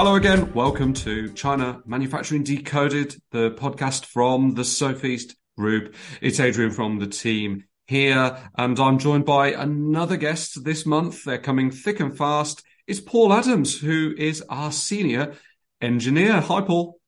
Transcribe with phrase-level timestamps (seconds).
[0.00, 0.54] Hello again.
[0.54, 5.94] Welcome to China Manufacturing Decoded, the podcast from the Sofeast Group.
[6.22, 11.24] It's Adrian from the team here, and I'm joined by another guest this month.
[11.24, 12.62] They're coming thick and fast.
[12.86, 15.34] It's Paul Adams, who is our senior
[15.82, 16.40] engineer.
[16.40, 16.98] Hi, Paul.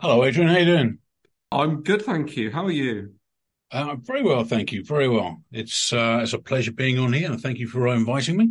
[0.00, 0.50] Hello, Adrian.
[0.50, 0.98] How you doing?
[1.50, 2.52] I'm good, thank you.
[2.52, 3.14] How are you?
[3.72, 4.84] Uh, very well, thank you.
[4.84, 5.42] Very well.
[5.50, 8.50] It's uh, it's a pleasure being on here, and thank you for inviting me.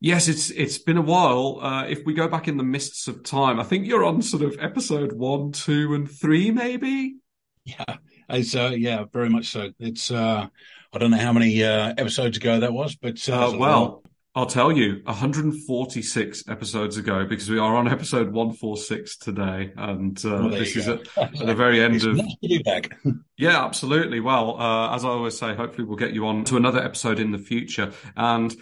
[0.00, 1.58] Yes, it's it's been a while.
[1.60, 4.42] Uh, if we go back in the mists of time, I think you're on sort
[4.42, 7.16] of episode one, two, and three, maybe.
[7.64, 7.96] Yeah,
[8.28, 9.70] it's uh, yeah, very much so.
[9.78, 10.46] It's uh,
[10.92, 14.70] I don't know how many uh, episodes ago that was, but uh, well, I'll tell
[14.70, 20.76] you, 146 episodes ago, because we are on episode 146 today, and uh, well, this
[20.76, 22.20] is at, at, the very end of.
[22.64, 22.96] back.
[23.36, 24.20] yeah, absolutely.
[24.20, 27.32] Well, uh, as I always say, hopefully we'll get you on to another episode in
[27.32, 27.92] the future.
[28.16, 28.54] And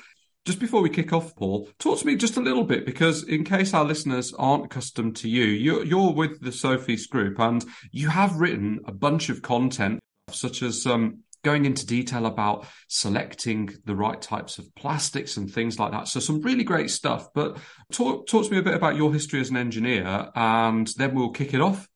[0.45, 3.44] just before we kick off, Paul, talk to me just a little bit because, in
[3.44, 8.08] case our listeners aren't accustomed to you, you're, you're with the Sofeast Group and you
[8.08, 13.95] have written a bunch of content, such as um, going into detail about selecting the
[13.95, 16.08] right types of plastics and things like that.
[16.08, 17.28] So some really great stuff.
[17.34, 17.58] But
[17.92, 21.30] talk talk to me a bit about your history as an engineer, and then we'll
[21.30, 21.89] kick it off.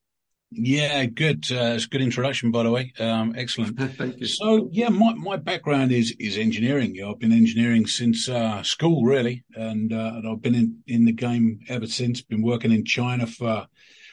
[0.54, 1.46] Yeah, good.
[1.50, 2.92] Uh, it's a good introduction, by the way.
[2.98, 3.78] Um, excellent.
[3.96, 4.26] Thank you.
[4.26, 6.96] So, yeah, my, my background is is engineering.
[7.02, 11.12] I've been engineering since uh, school, really, and, uh, and I've been in, in the
[11.12, 12.20] game ever since.
[12.20, 13.66] Been working in China for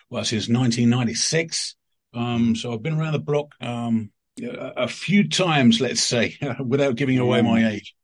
[0.09, 1.75] well since 1996.
[2.13, 3.53] Um, so I've been around the block.
[3.61, 7.71] Um, a few times, let's say, without giving away my mm.
[7.71, 7.95] age.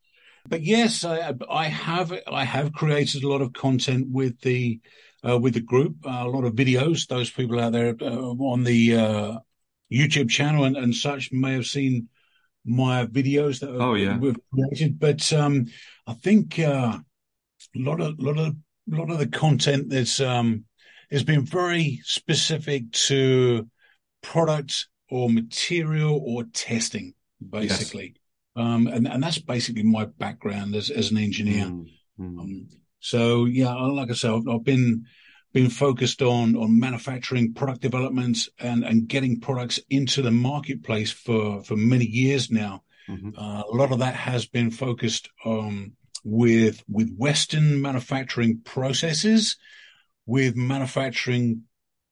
[0.47, 4.79] But yes, I, I, have I have created a lot of content with the
[5.27, 7.07] uh, with the group, uh, a lot of videos.
[7.07, 9.39] Those people out there uh, on the uh,
[9.91, 12.09] YouTube channel and, and, such may have seen
[12.65, 14.99] my videos that oh yeah we've created.
[14.99, 15.67] But um,
[16.07, 16.97] I think uh,
[17.75, 18.55] a lot of lot of
[18.91, 20.65] a lot of the content that's um,
[21.11, 23.67] has been very specific to
[24.21, 27.13] product or material or testing,
[27.47, 28.15] basically.
[28.15, 28.21] Yes.
[28.65, 31.65] Um, and, and that's basically my background as, as an engineer.
[31.65, 31.85] Mm,
[32.19, 32.39] mm.
[32.39, 32.67] Um,
[32.99, 35.05] so yeah, like I said, I've, I've, been,
[35.55, 41.63] been focused on, on manufacturing product development and, and getting products into the marketplace for,
[41.63, 42.83] for many years now.
[43.07, 43.29] Mm-hmm.
[43.37, 45.93] Uh, a lot of that has been focused, um,
[46.25, 49.55] with, with Western manufacturing processes,
[50.25, 51.61] with manufacturing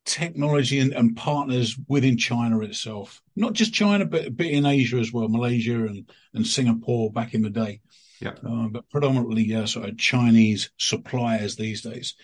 [0.06, 3.22] technology and, partners within China itself.
[3.36, 7.42] Not just China, but, but in Asia as well, Malaysia and, and Singapore back in
[7.42, 7.82] the day.
[8.20, 8.34] Yeah.
[8.46, 12.16] Uh, but predominantly uh, sort of Chinese suppliers these days.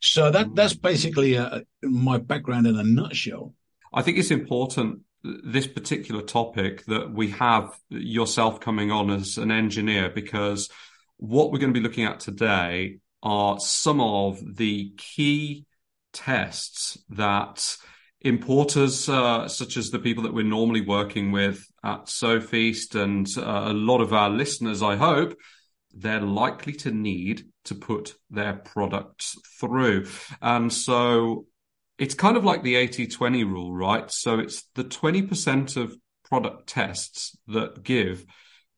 [0.00, 3.54] So that that's basically uh, my background in a nutshell.
[3.92, 9.50] I think it's important this particular topic that we have yourself coming on as an
[9.50, 10.68] engineer because
[11.16, 15.64] what we're going to be looking at today are some of the key
[16.12, 17.76] tests that
[18.24, 23.70] importers, uh, such as the people that we're normally working with at Sofeast and uh,
[23.70, 25.38] a lot of our listeners, I hope,
[25.92, 30.06] they're likely to need to put their products through.
[30.42, 31.46] And so
[31.98, 34.10] it's kind of like the 80 20 rule, right?
[34.10, 38.24] So it's the 20% of product tests that give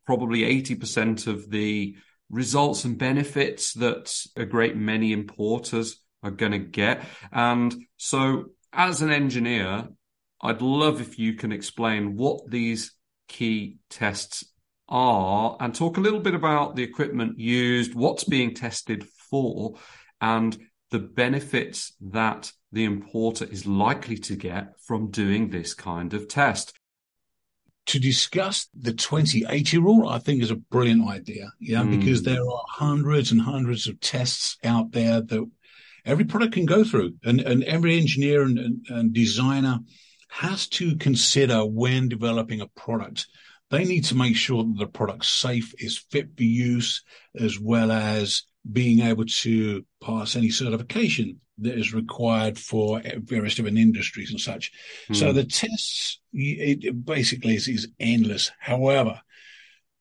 [0.07, 1.97] probably 80% of the
[2.31, 7.05] results and benefits that a great many importers are going to get.
[7.33, 9.89] And so, as an engineer,
[10.41, 12.93] I'd love if you can explain what these
[13.29, 14.45] key tests
[14.89, 19.75] are and talk a little bit about the equipment used, what's being tested for,
[20.21, 20.57] and
[20.91, 26.73] the benefits that the importer is likely to get from doing this kind of test.
[27.87, 31.53] To discuss the 2080 rule, I think is a brilliant idea.
[31.61, 31.99] Yeah, mm.
[31.99, 35.51] because there are hundreds and hundreds of tests out there that
[36.07, 39.81] every product can go through and, and every engineer and, and, and designer
[40.29, 43.27] has to consider when developing a product.
[43.71, 47.03] They need to make sure that the product's safe, is fit for use,
[47.39, 53.79] as well as being able to pass any certification that is required for various different
[53.79, 54.71] industries and such.
[55.11, 55.17] Mm.
[55.17, 55.37] So hmm.
[55.37, 58.51] the tests, it basically is, is endless.
[58.59, 59.21] However,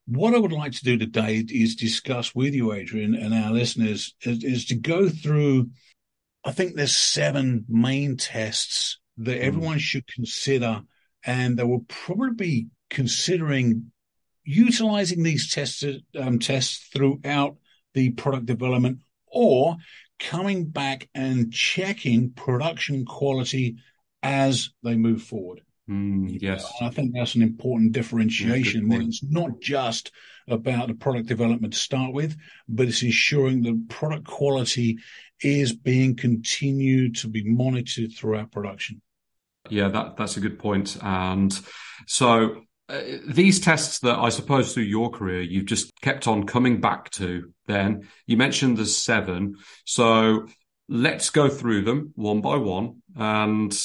[0.08, 4.14] what I would like to do today is discuss with you, Adrian, and our listeners,
[4.22, 5.70] is, is to go through
[6.46, 9.44] I think there's seven main tests that hmm.
[9.44, 10.84] everyone should consider,
[11.26, 13.92] and they will probably be considering
[14.44, 15.84] utilizing these tests
[16.18, 17.58] um, tests throughout
[17.96, 19.76] the product development or
[20.20, 23.78] coming back and checking production quality
[24.22, 25.62] as they move forward.
[25.90, 26.72] Mm, yes.
[26.82, 28.92] I think that's an important differentiation.
[28.92, 30.12] Yeah, it's not just
[30.48, 32.36] about the product development to start with,
[32.68, 34.98] but it's ensuring the product quality
[35.42, 39.02] is being continued to be monitored throughout production.
[39.70, 40.98] Yeah, that, that's a good point.
[41.02, 41.58] And
[42.08, 46.82] so uh, these tests that I suppose through your career you've just kept on coming
[46.82, 49.56] back to then you mentioned there's seven
[49.86, 50.46] so
[50.88, 53.76] let's go through them one by one and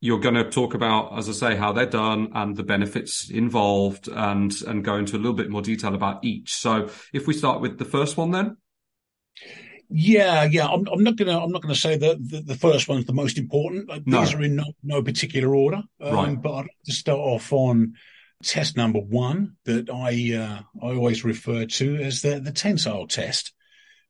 [0.00, 4.06] you're going to talk about as i say how they're done and the benefits involved
[4.06, 7.60] and and go into a little bit more detail about each so if we start
[7.60, 8.56] with the first one then
[9.88, 10.66] yeah, yeah.
[10.66, 11.38] I'm, I'm not gonna.
[11.38, 13.90] I'm not gonna say that the, the, first one's the most important.
[14.06, 14.20] No.
[14.20, 15.82] These are in no, no particular order.
[16.00, 16.42] Um, right.
[16.42, 17.94] But I'd like to start off on
[18.42, 23.52] test number one that I uh, I always refer to as the the tensile test.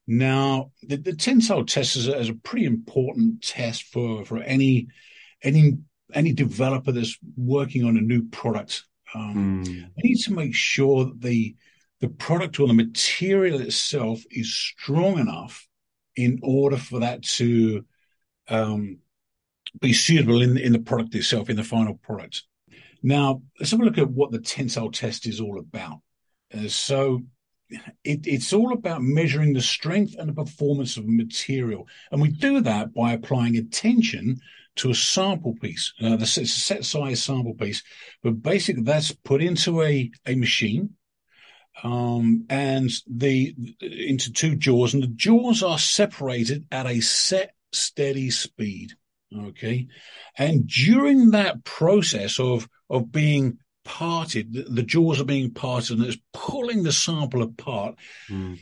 [0.06, 4.88] Now, the, the tensile test is a, is a pretty important test for for any
[5.42, 5.78] any
[6.12, 8.84] any developer that's working on a new product.
[9.14, 9.80] Um, mm.
[9.96, 11.56] They need to make sure that the
[12.00, 15.66] the product or the material itself is strong enough
[16.16, 17.84] in order for that to
[18.48, 18.98] um,
[19.80, 22.44] be suitable in in the product itself, in the final product.
[23.02, 26.00] Now, let's have a look at what the tensile test is all about.
[26.52, 27.22] Uh, so,
[28.04, 31.86] it, it's all about measuring the strength and the performance of a material.
[32.10, 34.40] And we do that by applying a tension
[34.76, 35.92] to a sample piece.
[36.02, 37.82] Uh, it's a set size sample piece,
[38.22, 40.90] but basically that's put into a, a machine
[41.82, 48.30] um, and the into two jaws, and the jaws are separated at a set steady
[48.30, 48.92] speed.
[49.36, 49.88] Okay,
[50.38, 56.06] and during that process of of being parted, the, the jaws are being parted, and
[56.06, 57.96] it's pulling the sample apart.
[58.28, 58.60] Mm.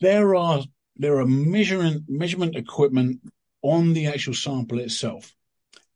[0.00, 0.62] There are
[0.96, 3.20] there are measurement measurement equipment
[3.62, 5.34] on the actual sample itself.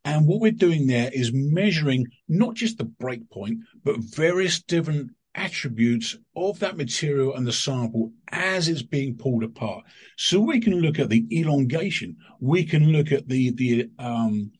[0.04, 5.12] And what we're doing there is measuring not just the break point, but various different
[5.34, 9.84] attributes of that material and the sample as it's being pulled apart.
[10.16, 12.16] So we can look at the elongation.
[12.40, 14.52] We can look at the the um,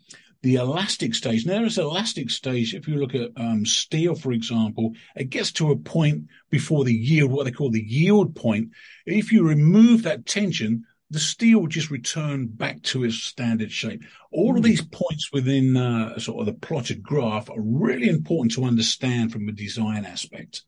[0.43, 1.47] the elastic stage.
[1.47, 2.75] Now, there's elastic stage.
[2.75, 6.93] If you look at um, steel, for example, it gets to a point before the
[6.93, 8.69] yield, what they call the yield point.
[9.07, 14.03] If you remove that tension, the steel just returned back to its standard shape.
[14.33, 14.63] All of hmm.
[14.63, 19.49] these points within uh, sort of the plotted graph are really important to understand from
[19.49, 20.65] a design aspect.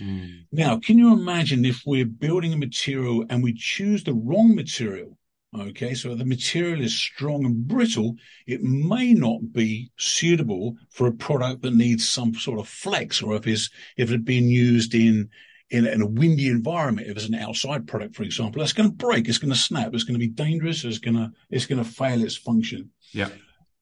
[0.00, 0.46] Mm.
[0.52, 5.18] Now, can you imagine if we're building a material and we choose the wrong material?
[5.54, 8.16] Okay, so the material is strong and brittle.
[8.46, 13.36] It may not be suitable for a product that needs some sort of flex, or
[13.36, 13.68] if it's
[13.98, 15.28] if it's been used in
[15.72, 18.94] in, in, a windy environment, if it's an outside product, for example, that's going to
[18.94, 19.26] break.
[19.26, 19.94] It's going to snap.
[19.94, 20.84] It's going to be dangerous.
[20.84, 22.90] It's going to it's going to fail its function.
[23.12, 23.30] Yeah.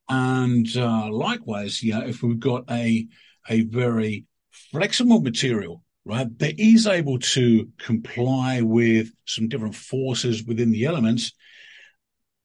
[0.09, 3.09] And uh, likewise, yeah, if we've got a
[3.49, 10.71] a very flexible material right, that is able to comply with some different forces within
[10.71, 11.33] the elements,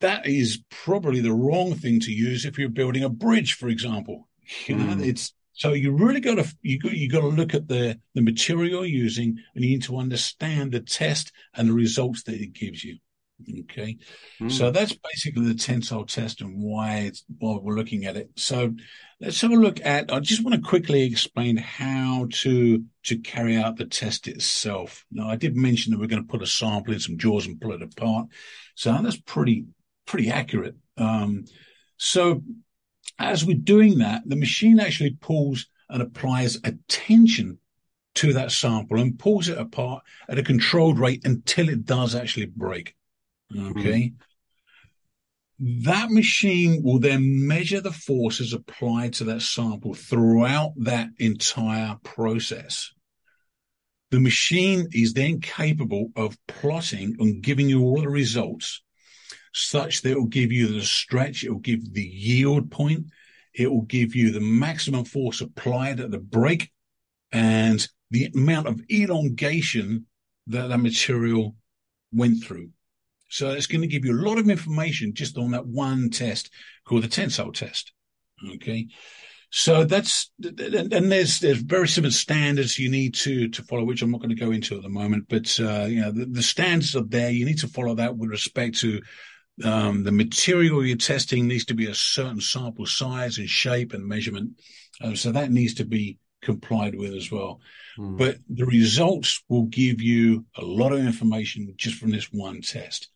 [0.01, 4.27] that is probably the wrong thing to use if you're building a bridge, for example.
[4.65, 5.06] You know, mm.
[5.06, 8.21] it's so you really got to you got you got to look at the the
[8.21, 12.53] material you're using, and you need to understand the test and the results that it
[12.53, 12.97] gives you.
[13.63, 13.97] Okay,
[14.41, 14.51] mm.
[14.51, 18.31] so that's basically the tensile test and why it's why we're looking at it.
[18.35, 18.73] So
[19.21, 20.11] let's have a look at.
[20.11, 25.05] I just want to quickly explain how to to carry out the test itself.
[25.09, 27.59] Now, I did mention that we're going to put a sample in some jaws and
[27.59, 28.27] pull it apart,
[28.75, 29.65] so that's pretty
[30.05, 30.75] pretty accurate.
[30.97, 31.45] Um,
[31.97, 32.41] so
[33.19, 37.60] as we're doing that, the machine actually pulls and applies a tension
[38.15, 42.45] to that sample and pulls it apart at a controlled rate until it does actually
[42.45, 42.95] break.
[43.55, 44.13] Okay.
[45.60, 45.84] Mm-hmm.
[45.84, 52.91] That machine will then measure the forces applied to that sample throughout that entire process.
[54.12, 58.81] The machine is then capable of plotting and giving you all the results
[59.57, 63.05] such that it will give you the stretch, it will give the yield point,
[63.53, 66.74] it will give you the maximum force applied at the break
[67.31, 70.07] and the amount of elongation
[70.47, 71.55] that that material
[72.12, 72.69] went through.
[73.29, 76.51] So it's going to give you a lot of information just on that one test
[76.85, 77.93] called the tensile test.
[78.55, 78.89] Okay.
[79.51, 84.12] So that's, and there's, there's very similar standards you need to, to follow, which I'm
[84.12, 86.93] not going to go into at the moment, but, uh, you know, the, the standards
[86.97, 87.29] are there.
[87.29, 89.01] You need to follow that with respect to
[89.63, 94.05] um, the material you're testing needs to be a certain sample size and shape and
[94.05, 94.59] measurement.
[95.01, 97.59] Um, so that needs to be complied with as well.
[97.97, 98.17] Mm.
[98.17, 103.09] But the results will give you a lot of information just from this one test.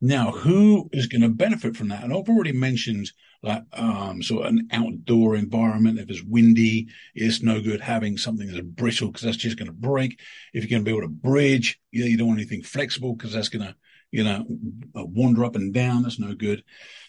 [0.00, 2.02] Now, who is going to benefit from that?
[2.02, 3.10] And I've already mentioned
[3.42, 5.98] like um, sort of an outdoor environment.
[5.98, 9.72] If it's windy, it's no good having something that's brittle because that's just going to
[9.72, 10.18] break.
[10.52, 13.50] If you're going to build a bridge, yeah, you don't want anything flexible because that's
[13.50, 13.76] going to,
[14.14, 14.46] you know,
[14.94, 16.04] wander up and down.
[16.04, 16.62] That's no good.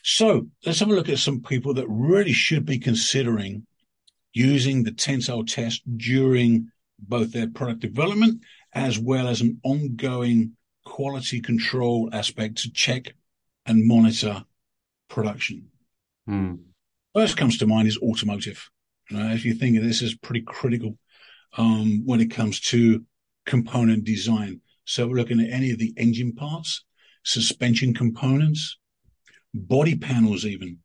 [0.04, 3.68] So let's have a look at some people that really should be considering
[4.34, 8.42] using the tensile test during both their product development
[8.74, 13.14] as well as an ongoing quality control aspect to check
[13.68, 14.44] and monitor
[15.08, 15.68] production.
[16.26, 16.56] Hmm.
[17.14, 18.68] First comes to mind is automotive.
[19.12, 20.98] If you think of this as pretty critical
[21.56, 23.04] um, when it comes to
[23.46, 24.62] component design.
[24.86, 26.84] So we're looking at any of the engine parts,
[27.26, 28.78] suspension components,
[29.54, 30.80] body panels, even.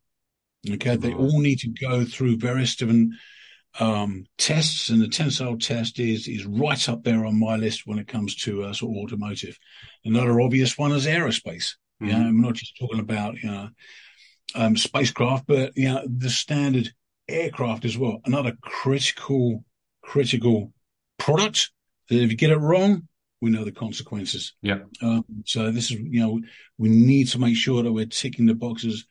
[0.68, 3.14] Okay, they all need to go through various different
[3.78, 7.99] um, tests, and the tensile test is is right up there on my list when
[7.99, 9.59] it comes to uh, sort of automotive.
[10.04, 11.76] Another obvious one is aerospace.
[12.02, 12.09] Mm-hmm.
[12.09, 13.68] Yeah, I'm not just talking about you know
[14.54, 16.90] um, spacecraft, but you know the standard
[17.28, 18.20] aircraft as well.
[18.25, 19.64] Another critical
[20.02, 20.73] critical
[21.18, 21.70] product
[22.09, 23.09] that if you get it wrong,
[23.40, 24.54] we know the consequences.
[24.62, 24.80] Yeah.
[25.02, 26.40] Um, so this is you know
[26.78, 29.06] we need to make sure that we're ticking the boxes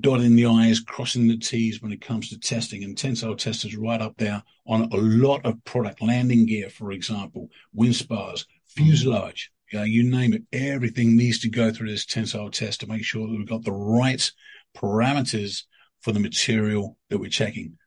[0.00, 2.84] dotting the I's, crossing the T's when it comes to testing.
[2.84, 6.92] And tensile test is right up there on a lot of product landing gear, for
[6.92, 10.42] example, wing spars, fuselage, you, know, you name it.
[10.52, 13.72] Everything needs to go through this tensile test to make sure that we've got the
[13.72, 14.30] right
[14.76, 15.64] parameters
[16.00, 17.78] for the material that we're checking.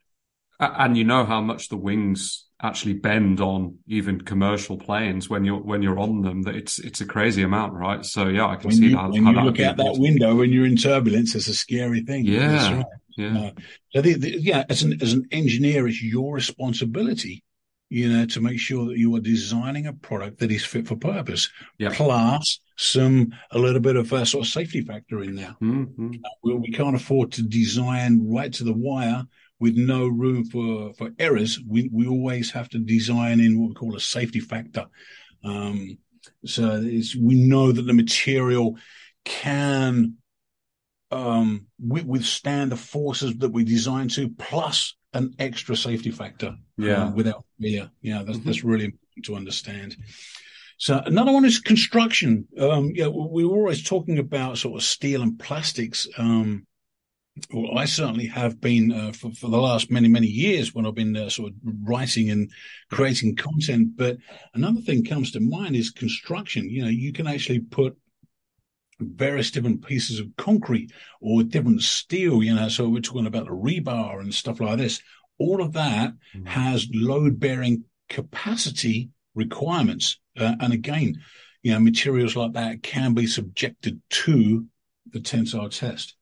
[0.60, 5.60] And you know how much the wings actually bend on even commercial planes when you're
[5.60, 8.68] when you're on them that it's it's a crazy amount right so yeah i can
[8.68, 11.48] when see you, that when you look out that window when you're in turbulence it's
[11.48, 12.86] a scary thing yeah right.
[13.18, 13.52] yeah uh,
[13.92, 17.44] so the, the, yeah as an as an engineer it's your responsibility
[17.90, 20.98] you know to make sure that you are designing a product that is fit for
[20.98, 21.92] purpose yeah.
[21.94, 26.12] plus some a little bit of a sort of safety factor in there mm-hmm.
[26.24, 29.26] uh, we, we can't afford to design right to the wire
[29.60, 33.76] with no room for, for errors, we, we always have to design in what we
[33.76, 34.86] call a safety factor.
[35.44, 35.98] Um,
[36.46, 38.78] so we know that the material
[39.26, 40.16] can
[41.12, 46.56] um, withstand the forces that we designed to, plus an extra safety factor.
[46.78, 47.06] Yeah.
[47.06, 48.48] Uh, without yeah, yeah, that's mm-hmm.
[48.48, 49.98] that's really important to understand.
[50.78, 52.48] So another one is construction.
[52.58, 56.08] Um, yeah, we were always talking about sort of steel and plastics.
[56.18, 56.66] Um,
[57.52, 60.96] well, I certainly have been uh, for, for the last many, many years when I've
[60.96, 62.52] been uh, sort of writing and
[62.92, 63.96] creating content.
[63.96, 64.18] But
[64.54, 66.70] another thing comes to mind is construction.
[66.70, 67.98] You know, you can actually put
[69.00, 70.92] various different pieces of concrete
[71.22, 75.02] or different steel, you know, so we're talking about the rebar and stuff like this.
[75.38, 76.46] All of that mm-hmm.
[76.46, 80.20] has load bearing capacity requirements.
[80.38, 81.16] Uh, and again,
[81.64, 84.66] you know, materials like that can be subjected to
[85.12, 86.16] the tensile test.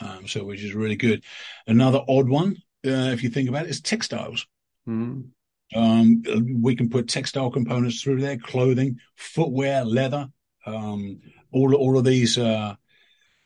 [0.00, 1.24] Um, so which is really good.
[1.66, 4.46] Another odd one, uh, if you think about it, is textiles.
[4.88, 5.28] Mm.
[5.74, 6.22] Um,
[6.60, 10.28] we can put textile components through there, clothing, footwear, leather,
[10.64, 11.20] um,
[11.52, 12.74] all all of these uh,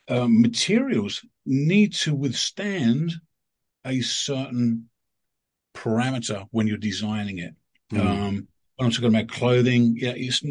[0.09, 3.13] uh, materials need to withstand
[3.85, 4.89] a certain
[5.75, 7.55] parameter when you're designing it.
[7.93, 8.01] Mm.
[8.01, 10.43] Um, when I'm talking about clothing, yeah, it's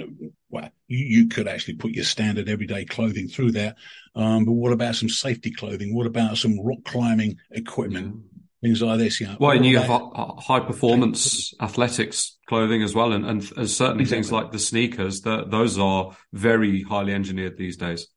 [0.49, 3.75] well, you, you, could actually put your standard everyday clothing through there.
[4.15, 5.95] Um, but what about some safety clothing?
[5.95, 8.15] What about some rock climbing equipment?
[8.15, 8.21] Mm.
[8.61, 9.37] Things like this, yeah.
[9.39, 14.05] Well, and you have high performance athletics clothing as well, and, and, and certainly exactly.
[14.05, 15.21] things like the sneakers.
[15.21, 18.07] That those are very highly engineered these days.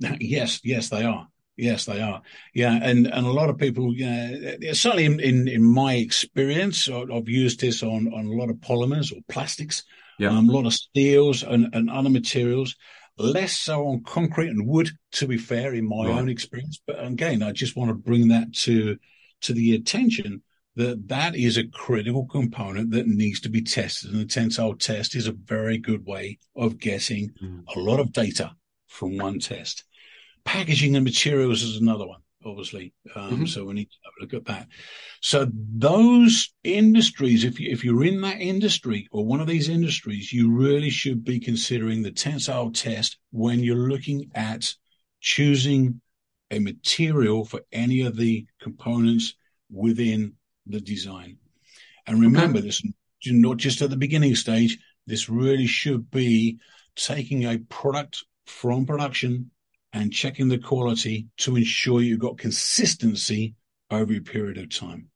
[0.20, 1.26] Yes, yes, they are.
[1.56, 2.22] Yes, they are.
[2.54, 7.28] Yeah, and and a lot of people, yeah, certainly in, in, in my experience, I've
[7.28, 9.82] used this on on a lot of polymers or plastics,
[10.18, 10.30] yeah.
[10.30, 12.74] um, a lot of steels and, and other materials.
[13.18, 16.18] Less so on concrete and wood, to be fair, in my right.
[16.18, 16.80] own experience.
[16.86, 18.96] But again, I just want to bring that to
[19.42, 20.42] to the attention
[20.76, 24.10] that that is a critical component that needs to be tested.
[24.10, 27.62] And the tensile test is a very good way of getting mm.
[27.74, 28.52] a lot of data
[28.86, 29.84] from one test.
[30.44, 32.92] Packaging and materials is another one, obviously.
[33.14, 33.44] Um, mm-hmm.
[33.46, 34.68] So we need to have a look at that.
[35.20, 40.32] So those industries, if you, if you're in that industry or one of these industries,
[40.32, 44.74] you really should be considering the tensile test when you're looking at
[45.20, 46.00] choosing
[46.50, 49.34] a material for any of the components
[49.70, 50.34] within
[50.66, 51.38] the design.
[52.06, 52.66] And remember okay.
[52.66, 52.82] this,
[53.26, 56.58] not just at the beginning stage, this really should be
[56.94, 59.50] taking a product from production
[59.92, 63.54] and checking the quality to ensure you've got consistency
[63.90, 65.08] over a period of time.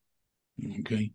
[0.81, 1.13] Okay.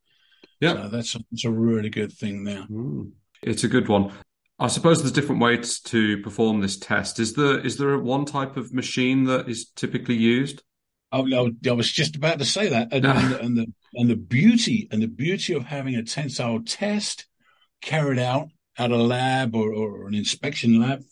[0.60, 0.74] Yeah.
[0.74, 2.66] So that's, that's a really good thing there.
[2.70, 3.12] Mm.
[3.44, 4.12] It's a good one.
[4.60, 7.20] I suppose there's different ways to perform this test.
[7.20, 10.62] Is there is there one type of machine that is typically used?
[11.12, 14.88] I, I, was just about to say that, and, and, and, the and the beauty
[14.92, 17.26] and the beauty of having a tensile test
[17.82, 21.04] carried out at a lab or, or an inspection lab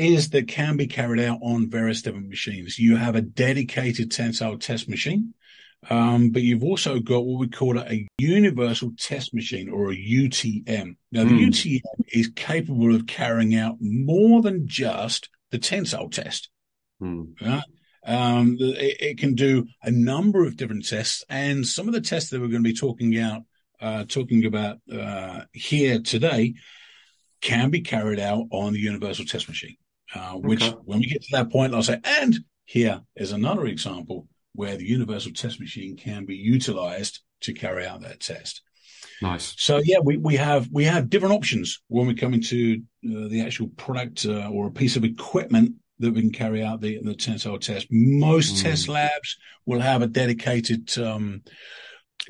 [0.00, 2.78] is that can be carried out on various different machines.
[2.78, 5.34] You have a dedicated tensile test machine,
[5.90, 10.96] um, but you've also got what we call a universal test machine or a UTM.
[11.12, 11.48] Now, the mm.
[11.48, 16.48] UTM is capable of carrying out more than just the tensile test.
[17.02, 17.34] Mm.
[17.40, 17.62] Right?
[18.06, 22.30] Um, it, it, can do a number of different tests, and some of the tests
[22.30, 23.42] that we're going to be talking out,
[23.80, 26.54] uh, talking about uh, here today,
[27.42, 29.76] can be carried out on the universal test machine.
[30.14, 30.76] Uh, which, okay.
[30.84, 34.86] when we get to that point, I'll say, and here is another example where the
[34.86, 38.62] universal test machine can be utilized to carry out that test.
[39.22, 39.54] Nice.
[39.58, 43.42] So yeah, we, we have we have different options when we come into uh, the
[43.42, 47.14] actual product uh, or a piece of equipment that we can carry out the, the
[47.14, 47.86] tensile test.
[47.90, 48.62] Most mm.
[48.62, 49.36] test labs
[49.66, 51.42] will have a dedicated um,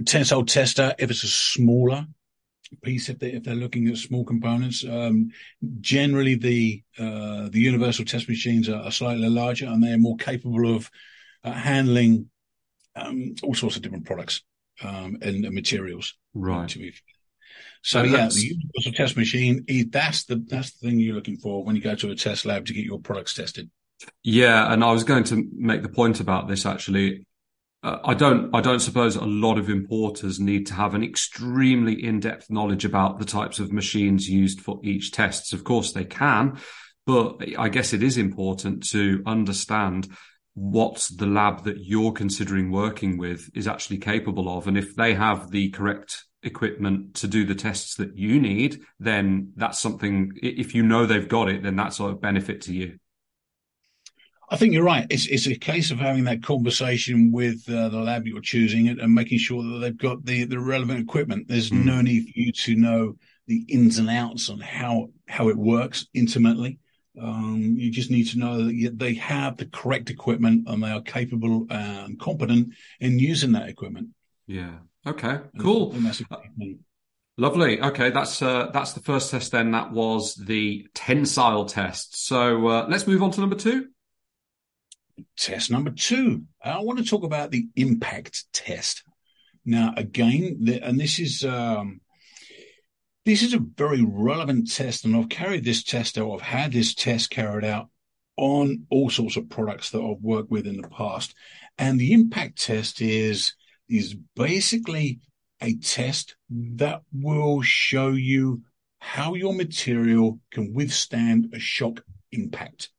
[0.05, 2.07] tensile tester if it's a smaller
[2.77, 4.85] piece if they if they're looking at small components.
[4.85, 5.31] Um,
[5.81, 10.17] generally, the uh, the universal test machines are, are, slightly larger and they are more
[10.17, 10.91] capable of
[11.45, 12.31] uh, handling
[12.97, 14.43] um, all sorts of different products
[14.83, 16.15] um, and, and, materials.
[16.35, 16.75] Right.
[17.83, 21.77] So yeah, the universal test machine, that's the that's the thing you're looking for when
[21.77, 23.71] you go to a test lab to get your products tested.
[24.23, 27.27] Yeah, and I was going to make the point about this actually.
[27.83, 32.05] Uh, I don't I don't suppose a lot of importers need to have an extremely
[32.05, 35.53] in-depth knowledge about the types of machines used for each tests.
[35.53, 36.59] Of course they can,
[37.07, 40.09] but I guess it is important to understand
[40.55, 45.15] what the lab that you're considering working with is actually capable of and if they
[45.15, 50.75] have the correct equipment to do the tests that you need, then that's something, if
[50.75, 52.99] you know they've got it, then that's a benefit to you.
[54.51, 55.07] I think you're right.
[55.11, 59.01] It's it's a case of having that conversation with uh, the lab you're choosing and,
[59.01, 61.47] and, making sure that they've got the, the relevant equipment.
[61.47, 61.85] There's mm.
[61.85, 63.17] no need for you to know
[63.47, 66.81] the ins and outs on how how it works intimately.
[67.21, 71.03] Um, you just need to know that they have the correct equipment and they are
[71.03, 74.09] capable and competent in using that equipment.
[74.47, 74.79] Yeah.
[75.07, 75.95] Okay, cool.
[75.95, 76.67] Uh,
[77.39, 77.81] lovely.
[77.81, 79.53] Okay, that's uh, that's the first test.
[79.53, 82.27] Then that was the tensile test.
[82.27, 83.89] So uh, let's move on to number two.
[85.37, 86.45] Test number two.
[86.63, 89.03] I want to talk about the impact test.
[89.65, 92.01] Now, again, the, and this is um,
[93.25, 96.33] this is a very relevant test, and I've carried this test out.
[96.33, 97.89] I've had this test carried out
[98.37, 101.35] on all sorts of products that I've worked with in the past,
[101.79, 103.55] and the impact test is
[103.89, 105.21] is basically
[105.61, 108.63] a test that will show you
[108.99, 112.03] how your material can withstand a shock
[112.33, 112.91] impact.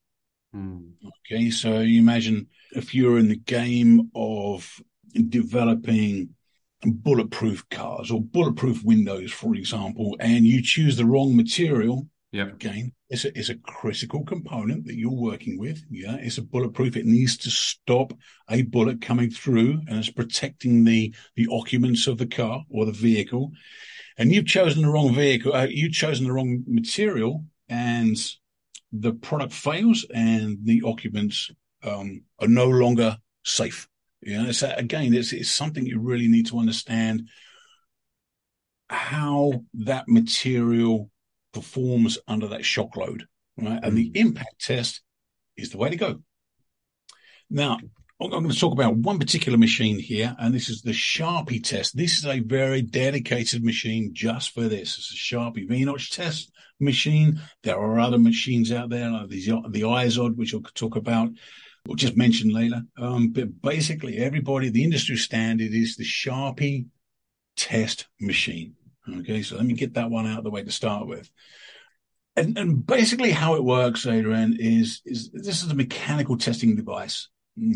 [0.56, 0.94] Mm.
[1.26, 4.82] Okay, so you imagine if you're in the game of
[5.30, 6.30] developing
[6.84, 12.48] bulletproof cars or bulletproof windows, for example, and you choose the wrong material, yeah.
[12.48, 15.84] Again, it's a, it's a critical component that you're working with.
[15.90, 16.16] Yeah.
[16.16, 16.96] It's a bulletproof.
[16.96, 18.14] It needs to stop
[18.50, 22.94] a bullet coming through and it's protecting the, the occupants of the car or the
[22.94, 23.52] vehicle.
[24.18, 25.54] And you've chosen the wrong vehicle.
[25.54, 28.18] Uh, you've chosen the wrong material and
[28.92, 31.50] the product fails and the occupants,
[31.84, 33.88] um, are no longer safe.
[34.22, 34.52] Yeah.
[34.52, 37.30] So again, it's, it's something you really need to understand
[38.90, 41.10] how that material
[41.54, 43.26] performs under that shock load,
[43.58, 43.80] right?
[43.82, 44.18] And the mm.
[44.18, 45.02] impact test
[45.58, 46.22] is the way to go.
[47.50, 47.80] Now,
[48.24, 51.98] I'm going to talk about one particular machine here, and this is the Charpy test.
[51.98, 54.96] This is a very dedicated machine just for this.
[55.00, 57.42] It's a Charpy V-notch test machine.
[57.64, 61.30] There are other machines out there, like the, the IZOD, which I'll talk about.
[61.88, 62.84] We'll just mention later.
[62.96, 66.86] Um, but basically, everybody, the industry standard is the Charpy
[67.58, 68.76] test machine.
[69.10, 71.28] Okay, so let me get that one out of the way to start with.
[72.36, 77.28] And, and basically, how it works, Adrian, is is this is a mechanical testing device.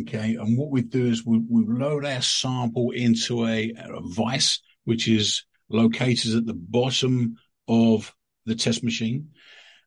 [0.02, 4.62] Okay, and what we do is we, we load our sample into a, a vise,
[4.86, 7.36] which is located at the bottom
[7.68, 8.14] of
[8.46, 9.30] the test machine,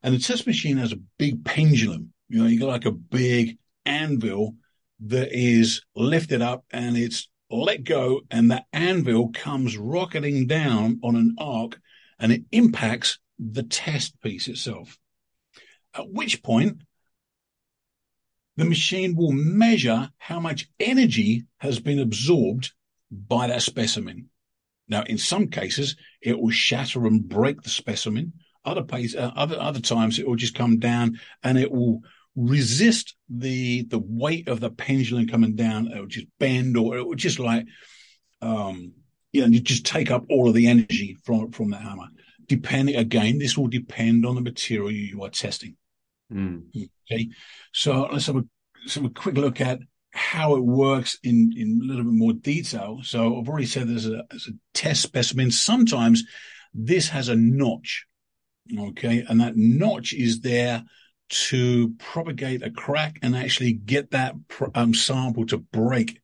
[0.02, 2.12] and the test machine has a big pendulum.
[2.28, 4.56] You know, you got like a big anvil
[5.06, 11.16] that is lifted up and it's let go, and the anvil comes rocketing down on
[11.16, 11.80] an arc
[12.18, 14.98] and it impacts the test piece itself.
[15.94, 16.82] At which point,
[18.58, 22.72] the machine will measure how much energy has been absorbed
[23.08, 24.30] by that specimen.
[24.88, 28.32] Now, in some cases, it will shatter and break the specimen.
[28.64, 32.00] Other, pace, uh, other, other times, it will just come down and it will
[32.34, 35.92] resist the the weight of the pendulum coming down.
[35.92, 37.64] It will just bend, or it will just like,
[38.42, 38.92] um,
[39.32, 42.08] you know, you just take up all of the energy from from the hammer.
[42.48, 45.76] Depending again, this will depend on the material you are testing.
[46.32, 46.64] Mm.
[47.10, 47.28] Okay,
[47.72, 48.44] so let's have a
[48.82, 49.78] let's have a quick look at
[50.12, 53.00] how it works in in a little bit more detail.
[53.02, 55.50] So I've already said there's a, there's a test specimen.
[55.50, 56.24] Sometimes
[56.74, 58.06] this has a notch,
[58.78, 60.84] okay, and that notch is there
[61.30, 64.34] to propagate a crack and actually get that
[64.74, 66.20] um, sample to break.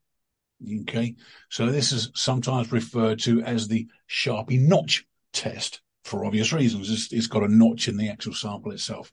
[0.82, 1.14] Okay,
[1.50, 6.90] so this is sometimes referred to as the Charpy notch test for obvious reasons.
[6.90, 9.10] it's, it's got a notch in the actual sample itself.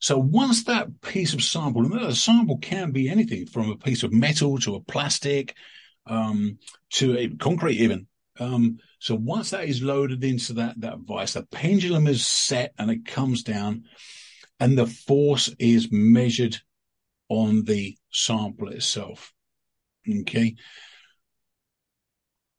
[0.00, 4.02] So once that piece of sample, and a sample can be anything from a piece
[4.02, 5.54] of metal to a plastic,
[6.06, 6.58] um,
[6.90, 8.06] to a concrete even.
[8.38, 12.90] Um, so once that is loaded into that, that vice, the pendulum is set and
[12.90, 13.84] it comes down
[14.60, 16.56] and the force is measured
[17.28, 19.32] on the sample itself.
[20.20, 20.54] Okay.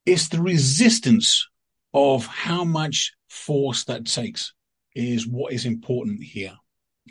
[0.06, 1.48] It's the resistance
[1.94, 4.54] of how much force that takes
[4.96, 6.56] is what is important here.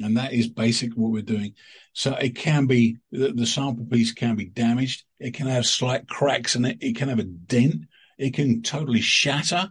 [0.00, 1.54] And that is basically what we're doing.
[1.92, 5.04] So it can be, the, the sample piece can be damaged.
[5.18, 6.78] It can have slight cracks in it.
[6.80, 7.86] It can have a dent.
[8.16, 9.70] It can totally shatter.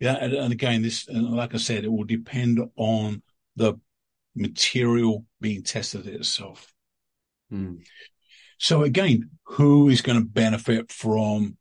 [0.00, 0.16] Yeah.
[0.20, 3.22] And, and again, this, like I said, it will depend on
[3.56, 3.74] the
[4.34, 6.72] material being tested itself.
[7.52, 7.84] Mm.
[8.58, 11.56] So again, who is going to benefit from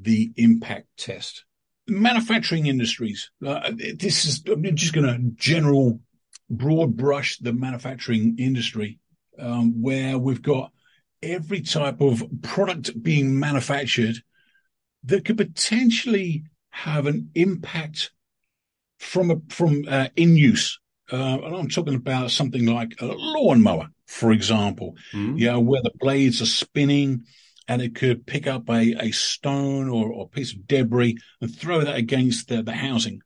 [0.00, 1.44] the impact test?
[1.88, 3.30] Manufacturing industries.
[3.44, 6.00] Uh, this is I'm just going to general
[6.50, 8.98] broad brush the manufacturing industry,
[9.38, 10.72] um, where we've got
[11.22, 14.16] every type of product being manufactured
[15.04, 18.12] that could potentially have an impact
[18.98, 20.78] from a, from uh, in use.
[21.10, 25.38] Uh, and I'm talking about something like a lawnmower, for example, mm.
[25.38, 27.24] you know, where the blades are spinning
[27.66, 31.54] and it could pick up a, a stone or, or a piece of debris and
[31.54, 33.20] throw that against the, the housing.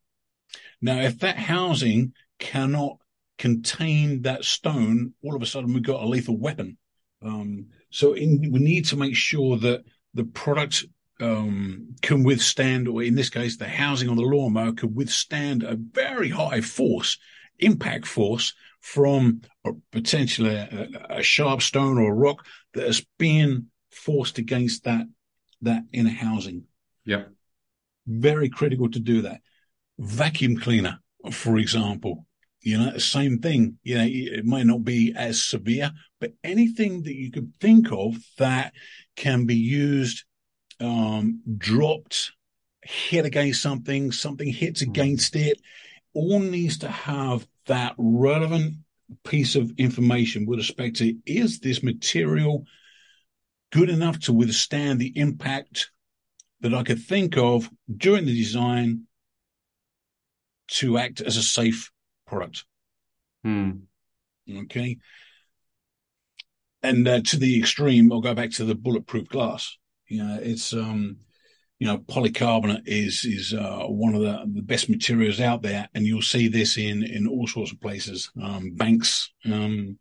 [0.80, 2.98] Now, if that housing cannot
[3.42, 6.78] contain that stone, all of a sudden we've got a lethal weapon.
[7.22, 9.83] Um, so in, we need to make sure that
[10.14, 10.85] the product
[11.20, 15.74] um, can withstand, or in this case, the housing on the lawnmower could withstand a
[15.74, 17.18] very high force,
[17.59, 23.66] impact force from a, potentially a, a, sharp stone or a rock that has been
[23.90, 25.07] forced against that
[25.62, 26.66] that inner housing.
[27.05, 27.24] Yeah,
[28.07, 29.40] very critical to do that.
[29.98, 31.00] Vacuum cleaner,
[31.33, 32.24] for example,
[32.62, 33.79] you know, the same thing.
[33.83, 38.16] You know, it might not be as severe, but anything that you could think of
[38.38, 38.72] that
[39.16, 40.25] can be used,
[40.81, 42.33] um, dropped,
[42.83, 44.90] hit against something, something hits hmm.
[44.90, 45.61] against it,
[46.14, 48.77] all needs to have that relevant
[49.25, 52.64] piece of information with respect to is this material
[53.70, 55.90] good enough to withstand the impact
[56.61, 59.03] that I could think of during the design
[60.68, 61.91] to act as a safe
[62.32, 62.64] product.
[63.44, 63.70] Hmm.
[64.50, 64.96] Okay.
[66.82, 69.76] And uh, to the extreme, I'll go back to the bulletproof glass.
[70.08, 71.18] You know, it's um,
[71.78, 76.06] you know, polycarbonate is is uh, one of the, the best materials out there, and
[76.06, 79.98] you'll see this in in all sorts of places, um, banks, um,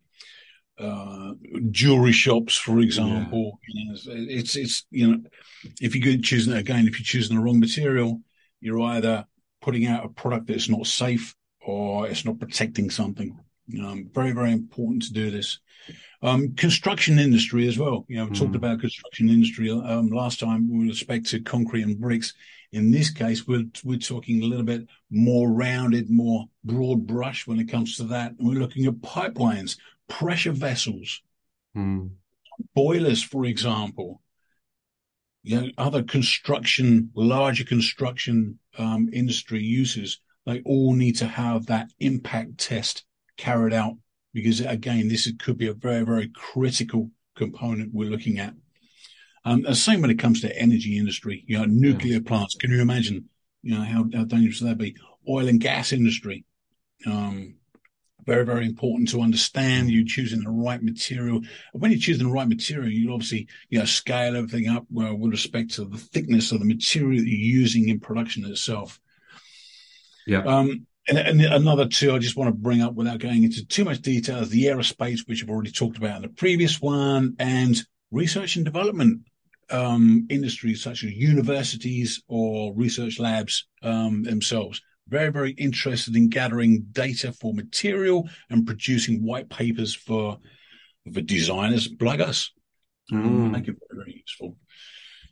[0.78, 1.32] uh,
[1.70, 3.58] jewelry shops, for example.
[3.68, 3.74] Yeah.
[3.74, 3.98] You know,
[4.32, 5.18] it's it's you know,
[5.80, 8.20] if you could choose again, if you're choosing the wrong material,
[8.60, 9.26] you're either
[9.60, 13.38] putting out a product that's not safe or it's not protecting something.
[13.80, 15.58] Um, very, very important to do this.
[16.22, 18.04] Um, construction industry as well.
[18.08, 18.38] You know, we mm.
[18.38, 22.34] talked about construction industry um, last time with respect to concrete and bricks.
[22.72, 27.58] In this case, we're we're talking a little bit more rounded, more broad brush when
[27.58, 28.32] it comes to that.
[28.38, 29.76] And we're looking at pipelines,
[30.08, 31.22] pressure vessels,
[31.76, 32.10] mm.
[32.74, 34.22] boilers, for example.
[35.44, 41.90] You know, other construction, larger construction um, industry uses they all need to have that
[42.00, 43.04] impact test
[43.36, 43.96] carried out
[44.32, 48.54] because again, this could be a very, very critical component we're looking at.
[49.44, 52.54] Um, the same when it comes to energy industry, you know, nuclear plants.
[52.54, 53.28] Can you imagine,
[53.62, 54.96] you know, how, how dangerous that be?
[55.28, 56.44] Oil and gas industry.
[57.06, 57.56] Um,
[58.24, 59.90] very, very important to understand.
[59.90, 61.40] You choosing the right material.
[61.72, 65.32] When you're choosing the right material, you obviously, you know, scale everything up well, with
[65.32, 69.00] respect to the thickness of the material that you're using in production itself.
[70.26, 70.42] Yeah.
[70.44, 73.84] Um, and, and, another two I just want to bring up without going into too
[73.84, 77.76] much detail is the aerospace, which I've already talked about in the previous one, and
[78.10, 79.22] research and development
[79.70, 84.80] um, industries such as universities or research labs um, themselves.
[85.08, 90.38] Very, very interested in gathering data for material and producing white papers for
[91.12, 92.52] for designers like us.
[93.10, 93.50] Mm.
[93.50, 94.56] Make it very, very useful.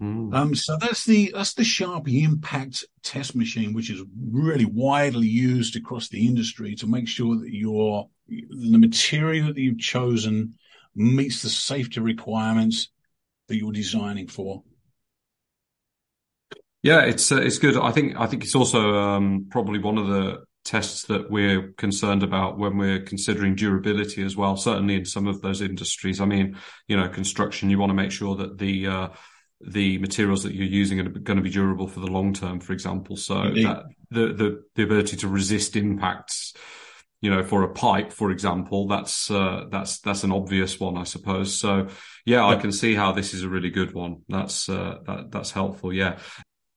[0.00, 0.34] Mm.
[0.34, 5.76] Um, so that's the that's the Charpy Impact test machine, which is really widely used
[5.76, 10.54] across the industry to make sure that your the material that you've chosen
[10.94, 12.88] meets the safety requirements
[13.48, 14.62] that you're designing for.
[16.82, 17.76] Yeah, it's uh, it's good.
[17.76, 22.22] I think I think it's also um, probably one of the tests that we're concerned
[22.22, 24.56] about when we're considering durability as well.
[24.56, 26.22] Certainly in some of those industries.
[26.22, 26.56] I mean,
[26.88, 27.68] you know, construction.
[27.68, 29.08] You want to make sure that the uh,
[29.60, 32.72] the materials that you're using are going to be durable for the long term, for
[32.72, 33.16] example.
[33.16, 36.54] So that, the, the, the ability to resist impacts,
[37.20, 41.04] you know, for a pipe, for example, that's, uh, that's, that's an obvious one, I
[41.04, 41.58] suppose.
[41.58, 41.88] So
[42.24, 44.22] yeah, I can see how this is a really good one.
[44.28, 45.92] That's, uh, that, that's helpful.
[45.92, 46.18] Yeah.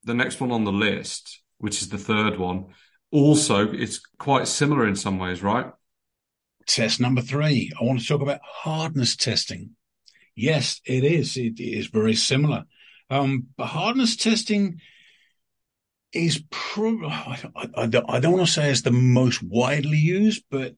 [0.04, 2.66] The next one on the list, which is the third one,
[3.10, 5.72] also it's quite similar in some ways, right?
[6.66, 7.72] Test number three.
[7.80, 9.70] I want to talk about hardness testing.
[10.36, 11.36] Yes, it is.
[11.38, 12.64] It is very similar.
[13.10, 14.80] Um, but hardness testing
[16.12, 19.98] is probably, I, I, I, don't, I, don't, want to say it's the most widely
[19.98, 20.74] used, but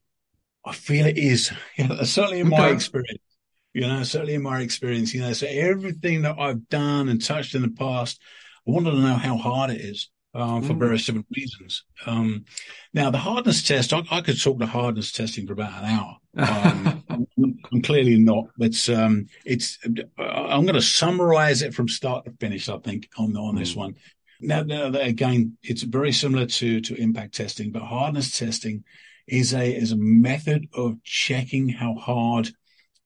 [0.65, 1.53] I feel it is.
[2.03, 3.21] Certainly in my experience.
[3.73, 7.55] You know, certainly in my experience, you know, so everything that I've done and touched
[7.55, 8.19] in the past,
[8.67, 10.09] I wanted to know how hard it is.
[10.35, 10.79] Uh, for mm.
[10.79, 11.85] various different reasons.
[12.05, 12.45] Um,
[12.93, 16.17] now, the hardness test, I, I, could talk to hardness testing for about an hour.
[17.09, 17.26] Um,
[17.77, 18.47] I'm clearly not.
[18.59, 19.79] It's um, it's.
[20.19, 22.71] I'm going to summarize it from start to finish.
[22.71, 23.77] I think on on this mm.
[23.77, 23.95] one.
[24.41, 28.85] Now, now, again, it's very similar to to impact testing, but hardness testing
[29.27, 32.49] is a is a method of checking how hard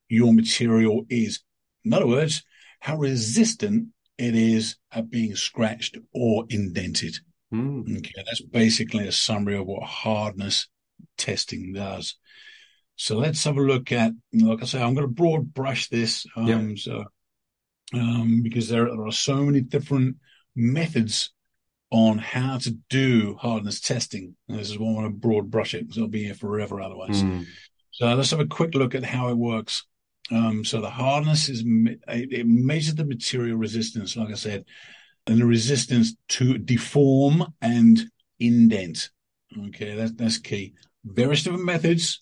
[0.07, 1.41] your material is.
[1.83, 2.43] In other words,
[2.79, 7.17] how resistant it is at being scratched or indented.
[7.53, 7.97] Mm.
[7.97, 10.69] Okay, that's basically a summary of what hardness
[11.17, 12.15] testing does.
[13.01, 16.27] So let's have a look at, like I say, I'm going to broad brush this.
[16.35, 16.77] Um, yep.
[16.77, 17.05] so,
[17.95, 20.17] um, because there, there are so many different
[20.55, 21.31] methods
[21.89, 24.35] on how to do hardness testing.
[24.47, 26.79] And this is why I want to broad brush it because I'll be here forever
[26.79, 27.23] otherwise.
[27.23, 27.47] Mm.
[27.89, 29.83] So let's have a quick look at how it works.
[30.29, 34.65] Um, so the hardness is, it measures the material resistance, like I said,
[35.25, 37.99] and the resistance to deform and
[38.39, 39.09] indent.
[39.69, 40.75] Okay, that, that's key.
[41.03, 42.21] Various different methods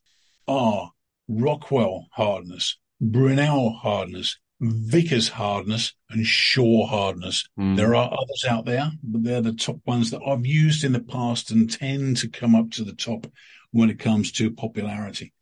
[0.50, 0.92] are
[1.28, 7.48] Rockwell hardness, Brinell hardness, Vickers hardness, and Shore hardness.
[7.58, 7.78] Mm.
[7.78, 11.00] There are others out there, but they're the top ones that I've used in the
[11.00, 13.28] past and tend to come up to the top
[13.72, 15.34] when it comes to popularity.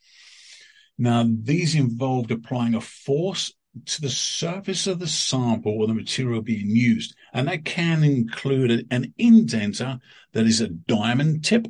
[0.98, 3.54] Now, these involved applying a force
[3.86, 8.86] to the surface of the sample or the material being used, and that can include
[8.92, 10.00] an indenter
[10.34, 11.66] that is a diamond tip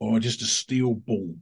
[0.00, 1.36] or just a steel ball.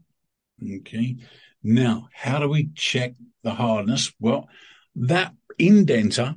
[0.62, 1.16] Okay.
[1.62, 4.12] Now, how do we check the hardness?
[4.20, 4.48] Well,
[4.94, 6.36] that indenter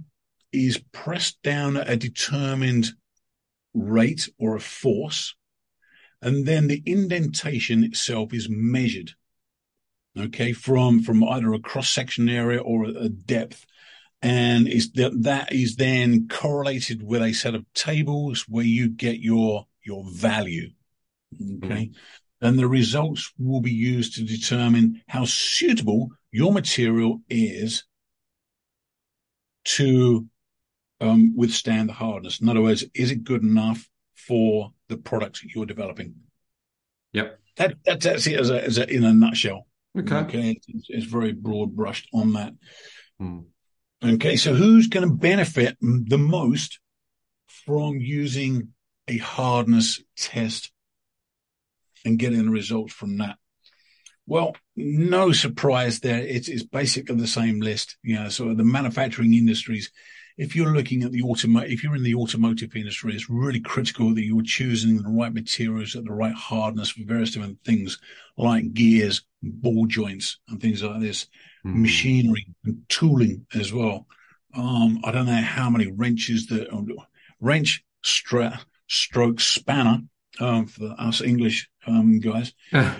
[0.52, 2.90] is pressed down at a determined
[3.74, 5.36] rate or a force,
[6.22, 9.14] and then the indentation itself is measured.
[10.18, 13.66] Okay, from from either a cross section area or a, depth,
[14.22, 19.20] and is that that is then correlated with a set of tables where you get
[19.20, 20.72] your your value.
[21.64, 21.86] Okay.
[21.86, 21.96] Mm
[22.42, 27.84] and the results will be used to determine how suitable your material is
[29.66, 30.26] to
[31.02, 32.40] um, withstand the hardness.
[32.40, 36.16] In other words, is it good enough for the product you're developing?
[37.14, 37.40] Yep.
[37.58, 39.68] That, that that's it as a, as a, in a nutshell.
[39.98, 40.16] Okay.
[40.16, 40.60] Okay.
[40.68, 42.54] It's, it's very broad brushed on that.
[43.20, 43.40] Hmm.
[44.04, 44.36] Okay.
[44.36, 46.80] So who's going to benefit the most
[47.66, 48.70] from using
[49.08, 50.72] a hardness test
[52.10, 53.38] and getting the results from that.
[54.28, 56.20] Well, no surprise there.
[56.20, 57.98] It's, it's basically the same list.
[58.04, 59.92] You know, so the manufacturing industries,
[60.38, 64.14] if you're looking at the automotive, if you're in the automotive industry, it's really critical
[64.14, 67.98] that you're choosing the right materials at the right hardness for various different things
[68.38, 71.26] like gears, ball joints and things like this,
[71.66, 71.82] mm-hmm.
[71.82, 74.06] machinery and tooling as well.
[74.56, 76.70] Um, I don't know how many wrenches that
[77.40, 80.02] wrench, stra- stroke, spanner
[80.40, 82.54] um, for us English um, guys.
[82.72, 82.96] how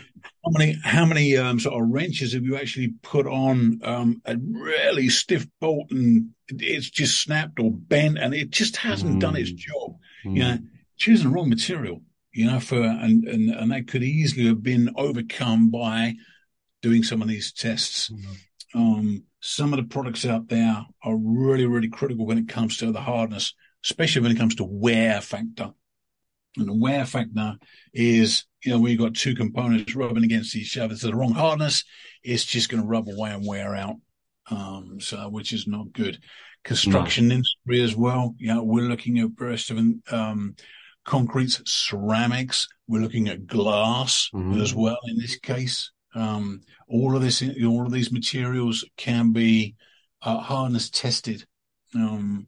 [0.48, 5.10] many how many um, sort of wrenches have you actually put on um, a really
[5.10, 9.20] stiff bolt and it's just snapped or bent and it just hasn't mm.
[9.20, 9.58] done its mm.
[9.58, 9.98] job?
[10.26, 10.36] Mm.
[10.36, 10.58] You know,
[10.98, 12.02] choosing the wrong material.
[12.32, 16.14] You know, for and, and and that could easily have been overcome by
[16.82, 18.10] doing some of these tests.
[18.10, 18.36] Mm.
[18.76, 22.92] Um, some of the products out there are really, really critical when it comes to
[22.92, 25.72] the hardness, especially when it comes to wear factor.
[26.60, 27.56] And the wear factor
[27.94, 30.96] is, you know, you've got two components rubbing against each other.
[30.96, 31.84] to the wrong hardness,
[32.24, 33.96] it's just going to rub away and wear out.
[34.52, 36.20] um, so which is not good.
[36.64, 37.36] Construction no.
[37.36, 38.36] industry as well.
[38.38, 40.56] Yeah, you know, we're looking at various different um,
[41.06, 42.68] concretes, ceramics.
[42.88, 44.60] We're looking at glass mm-hmm.
[44.60, 44.98] as well.
[45.06, 49.76] In this case, um, all of this, all of these materials can be
[50.22, 51.46] uh, hardness tested
[51.96, 52.48] um,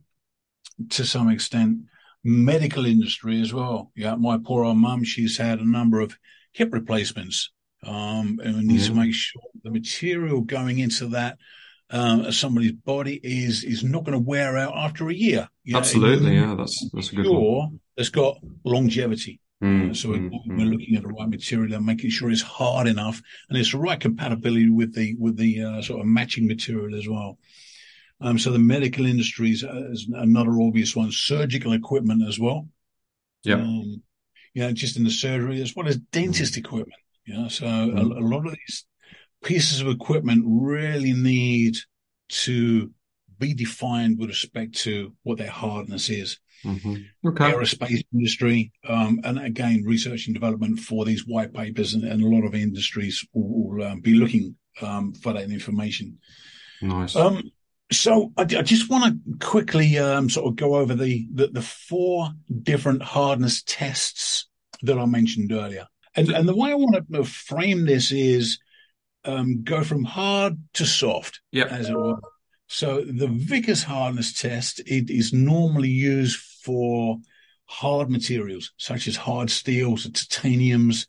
[0.90, 1.78] to some extent.
[2.24, 3.92] Medical industry as well.
[3.96, 6.18] Yeah, my poor old mum, she's had a number of
[6.52, 7.52] hip replacements,
[7.84, 11.38] um, and we need to make sure the material going into that
[11.92, 15.48] uh, somebody's body is is not going to wear out after a year.
[15.74, 17.80] Absolutely, yeah, that's that's a good sure one.
[17.98, 19.40] It's got longevity.
[19.62, 20.72] Mm, so mm, we're, mm.
[20.72, 24.00] looking at the right material and making sure it's hard enough and it's the right
[24.00, 27.38] compatibility with the with the uh, sort of matching material as well.
[28.22, 31.12] Um, so the medical industry is, uh, another obvious one.
[31.12, 32.68] Surgical equipment as well.
[33.44, 33.56] Yeah.
[33.56, 34.04] Um,
[34.54, 36.58] you know, just in the surgery as well as dentist mm.
[36.58, 37.02] equipment.
[37.26, 38.18] You know, so a, mm.
[38.18, 38.86] a lot of these
[39.44, 41.78] pieces of equipment really need
[42.30, 42.92] to
[43.40, 46.40] be defined with respect to what their hardness is.
[46.64, 47.28] Mm-hmm.
[47.28, 47.52] Okay.
[47.52, 52.28] Aerospace industry, um, and again, research and development for these white papers, and, and a
[52.28, 56.20] lot of industries will, will um, be looking um, for that information.
[56.84, 57.16] Nice.
[57.16, 57.52] Um,
[57.92, 61.62] so I, I just want to quickly um, sort of go over the, the, the
[61.62, 62.30] four
[62.64, 64.48] different hardness tests
[64.84, 68.60] that I mentioned earlier, and and the way I want to frame this is
[69.26, 71.66] um, go from hard to soft, yeah.
[71.66, 72.18] as it were.
[72.68, 77.18] So the Vickers hardness test it is normally used for
[77.66, 81.08] hard materials such as hard steels, or titaniums,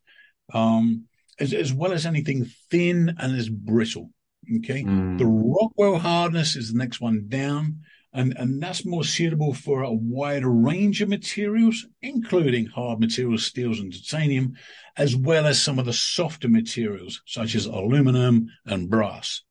[0.53, 1.05] um,
[1.39, 4.11] as, as, well as anything thin and as brittle.
[4.59, 5.19] Okay, mm.
[5.19, 7.81] the Rockwell hardness is the next one down,
[8.13, 13.79] and and that's more suitable for a wider range of materials, including hard materials, steels,
[13.79, 14.55] and titanium,
[14.97, 19.43] as well as some of the softer materials such as aluminum and brass.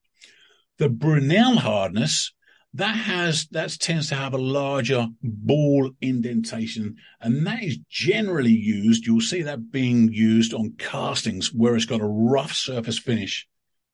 [0.78, 2.34] The Brinell hardness
[2.74, 9.06] that has that tends to have a larger ball indentation, and that is generally used.
[9.06, 13.48] You'll see that being used on castings where it's got a rough surface finish.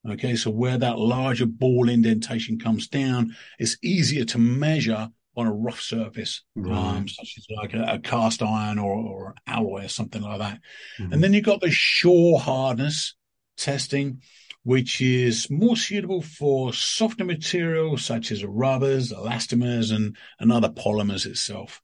[0.09, 5.53] Okay, so where that larger ball indentation comes down, it's easier to measure on a
[5.53, 6.97] rough surface, right.
[6.97, 10.59] um, such as like a, a cast iron or, or, alloy or something like that.
[10.99, 11.13] Mm-hmm.
[11.13, 13.15] And then you've got the Shore hardness
[13.55, 14.21] testing,
[14.63, 21.27] which is more suitable for softer materials such as rubbers, elastomers, and, and other polymers
[21.27, 21.81] itself.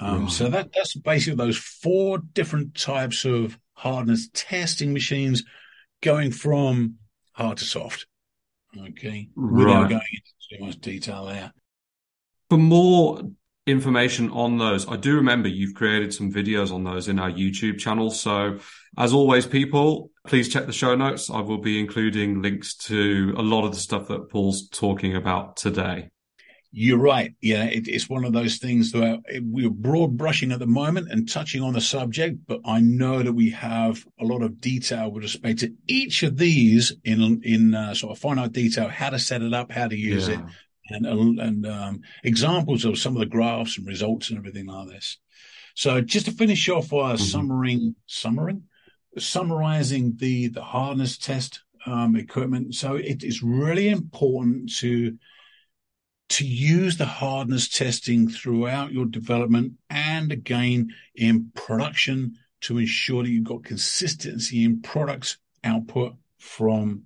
[0.00, 0.32] Um, right.
[0.32, 5.44] So that that's basically those four different types of hardness testing machines,
[6.02, 6.94] going from
[7.38, 8.06] hard to soft.
[8.76, 11.52] Okay, without going into too much detail there.
[12.50, 13.22] For more
[13.66, 17.78] information on those, I do remember you've created some videos on those in our YouTube
[17.78, 18.10] channel.
[18.10, 18.58] So,
[18.98, 21.30] as always, people, please check the show notes.
[21.30, 25.56] I will be including links to a lot of the stuff that Paul's talking about
[25.56, 26.10] today.
[26.70, 27.34] You're right.
[27.40, 31.28] Yeah, it, it's one of those things that we're broad brushing at the moment and
[31.28, 35.22] touching on the subject, but I know that we have a lot of detail with
[35.22, 39.40] respect to each of these in in uh, sort of finite detail, how to set
[39.40, 40.34] it up, how to use yeah.
[40.34, 40.44] it,
[40.90, 45.18] and and um, examples of some of the graphs and results and everything like this.
[45.74, 47.24] So just to finish off our mm-hmm.
[47.24, 48.58] summary, summary,
[49.16, 52.74] summarizing the the hardness test um, equipment.
[52.74, 55.16] So it is really important to
[56.30, 63.30] to use the hardness testing throughout your development and again in production to ensure that
[63.30, 67.04] you've got consistency in products output from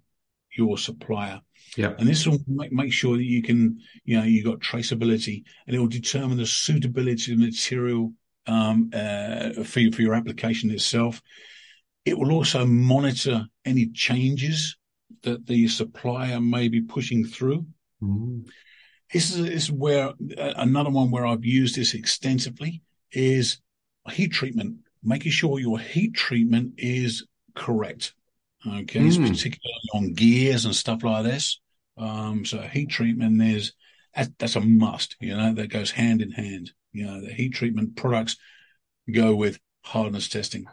[0.57, 1.41] your supplier.
[1.77, 1.95] Yeah.
[1.99, 5.75] And this will make, make sure that you can, you know, you've got traceability and
[5.75, 8.13] it will determine the suitability of the material
[8.47, 11.23] um, uh, for, for your application itself.
[12.05, 14.77] It will also monitor any changes
[15.23, 17.67] that the supplier may be pushing through.
[18.03, 18.41] Mm-hmm.
[19.13, 23.59] This is, this is where uh, another one where I've used this extensively is
[24.11, 28.15] heat treatment, making sure your heat treatment is correct.
[28.67, 29.29] Okay, mm.
[29.29, 31.61] particularly on gears and stuff like this.
[31.97, 33.73] Um, so heat treatment is
[34.39, 35.17] that's a must.
[35.21, 36.73] You know that goes hand in hand.
[36.93, 38.37] You know the heat treatment products
[39.13, 40.67] go with hardness testing.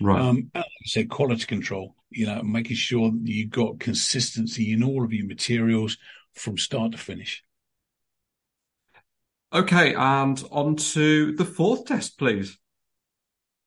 [0.00, 0.20] Right.
[0.20, 1.94] Um, like I said, quality control.
[2.10, 5.98] You know, making sure that you've got consistency in all of your materials
[6.34, 7.42] from start to finish.
[9.56, 12.58] Okay, and on to the fourth test, please.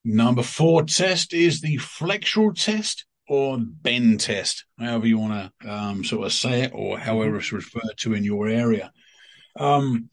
[0.06, 6.04] Number four test is the flexural test or bend test, however you want to um,
[6.04, 8.92] sort of say it, or however it's referred to in your area.
[9.60, 10.12] Um,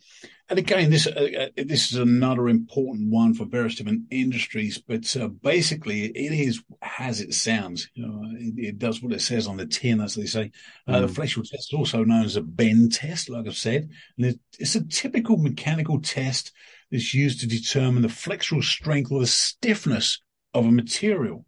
[0.49, 5.17] and again, this uh, uh, this is another important one for various different industries, but
[5.17, 6.63] uh, basically, it is
[6.99, 7.91] as it sounds.
[7.95, 10.53] You know, it, it, does what it says on the tin, as they say.
[10.87, 11.15] Uh, The hmm.
[11.15, 14.87] flexural test is also known as a bend test, like I've said, and it's a
[14.87, 16.53] typical mechanical test
[16.93, 20.23] that's used to determine the flexural strength or the stiffness
[20.55, 21.45] of a material.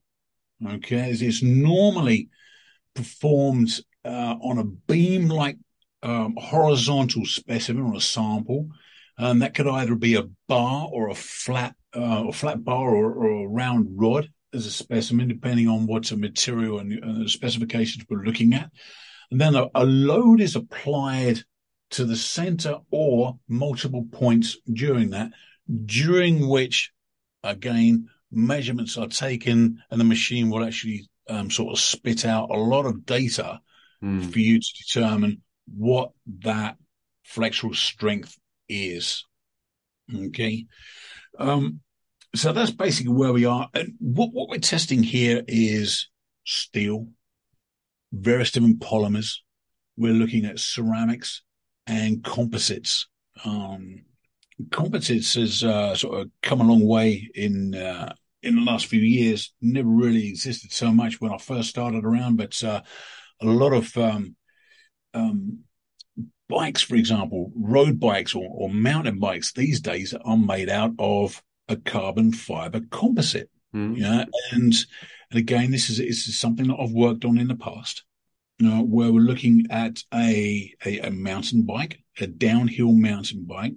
[0.66, 2.30] Okay, it's normally
[2.94, 5.56] performed uh, on a beam-like
[6.02, 8.68] um, horizontal specimen or a sample
[9.18, 13.12] um, that could either be a bar or a flat, uh, a flat bar or,
[13.12, 18.04] or, a round rod as a specimen, depending on what's a material and uh, specifications
[18.08, 18.70] we're looking at.
[19.30, 21.42] And then a, a load is applied
[21.90, 25.32] to the center or multiple points during that,
[25.84, 26.92] during which,
[27.42, 32.56] again, measurements are taken and the machine will actually um, sort of spit out a
[32.56, 33.60] lot of data
[34.02, 34.30] mm.
[34.30, 36.12] for you to determine what
[36.42, 36.76] that
[37.26, 38.36] flexural strength
[38.68, 39.24] is.
[40.14, 40.66] Okay.
[41.38, 41.80] Um,
[42.34, 43.68] so that's basically where we are.
[43.74, 46.08] And what, what we're testing here is
[46.44, 47.08] steel,
[48.12, 49.36] various different polymers.
[49.96, 51.42] We're looking at ceramics
[51.86, 53.08] and composites.
[53.44, 54.04] Um,
[54.70, 59.00] composites has uh, sort of come a long way in uh, in the last few
[59.00, 59.52] years.
[59.60, 62.82] Never really existed so much when I first started around, but uh,
[63.40, 64.36] a lot of um,
[65.14, 65.60] um,
[66.48, 71.42] bikes, for example, road bikes or, or, mountain bikes these days are made out of
[71.68, 73.50] a carbon fiber composite.
[73.74, 73.98] Mm.
[73.98, 74.74] Yeah, and
[75.30, 78.04] and again, this is this is something that I've worked on in the past,
[78.58, 83.74] you know, where we're looking at a, a, a mountain bike, a downhill mountain bike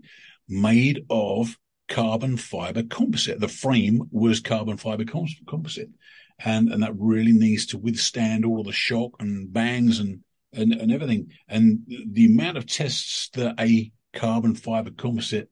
[0.47, 1.57] made of
[1.89, 3.39] carbon fiber composite.
[3.39, 5.89] The frame was carbon fiber composite,
[6.39, 10.22] and and that really needs to withstand all of the shock and bangs and
[10.54, 11.32] and, and everything.
[11.47, 15.49] And the amount of tests that a carbon fiber composite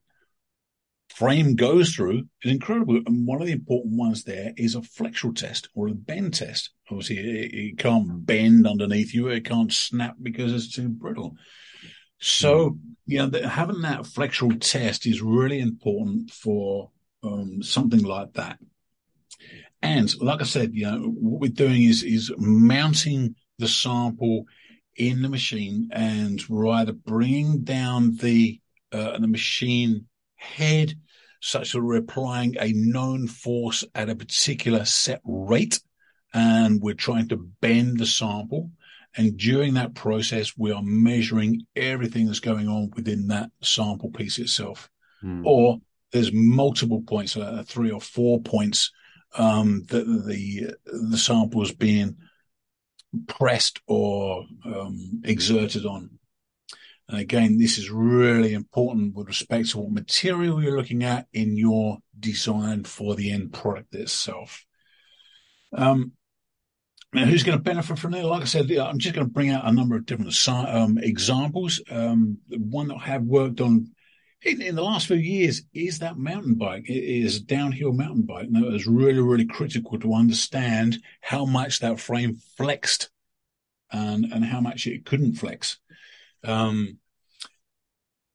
[1.09, 3.01] frame goes through is incredible.
[3.05, 6.71] And one of the important ones there is a flexural test or a bend test.
[6.89, 9.27] Obviously, it, it can't bend underneath you.
[9.27, 11.35] It can't snap because it's too brittle.
[12.19, 16.91] So, you know, having that flexural test is really important for
[17.23, 18.59] um, something like that.
[19.81, 24.45] And like I said, you know, what we're doing is is mounting the sample
[24.99, 28.59] in the machine and we're either bringing down the
[28.91, 30.93] uh, the machine head
[31.41, 35.79] such that we're applying a known force at a particular set rate
[36.33, 38.69] and we're trying to bend the sample
[39.15, 44.37] and during that process we are measuring everything that's going on within that sample piece
[44.37, 44.89] itself
[45.21, 45.47] hmm.
[45.47, 45.77] or
[46.11, 48.91] there's multiple points uh, three or four points
[49.37, 52.17] um, that the the sample is being
[53.27, 56.19] pressed or um, exerted on.
[57.07, 61.57] And again, this is really important with respect to what material you're looking at in
[61.57, 64.63] your design for the end product itself.
[65.73, 66.13] Um,
[67.11, 68.25] now, who's going to benefit from that?
[68.25, 71.81] Like I said, I'm just going to bring out a number of different um, examples.
[71.89, 73.91] Um, one that I have worked on
[74.41, 76.89] in, in, the last few years is that mountain bike.
[76.89, 78.49] It is downhill mountain bike.
[78.49, 83.09] Now, it was really, really critical to understand how much that frame flexed
[83.91, 85.77] and, and how much it couldn't flex.
[86.43, 86.99] Um,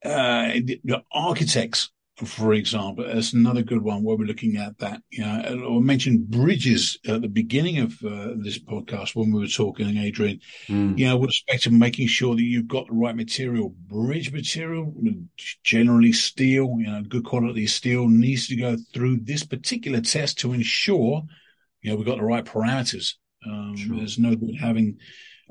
[0.04, 0.52] uh,
[0.84, 5.00] the architects for example, that's another good one where we're looking at that.
[5.10, 9.48] You know, I mentioned bridges at the beginning of uh, this podcast when we were
[9.48, 10.40] talking, Adrian.
[10.68, 10.96] Mm.
[10.96, 13.74] You know, with respect to making sure that you've got the right material.
[13.88, 14.94] Bridge material,
[15.64, 20.52] generally steel, you know, good quality steel needs to go through this particular test to
[20.52, 21.22] ensure,
[21.82, 23.14] you know, we've got the right parameters.
[23.44, 23.96] Um, sure.
[23.96, 24.98] There's no good having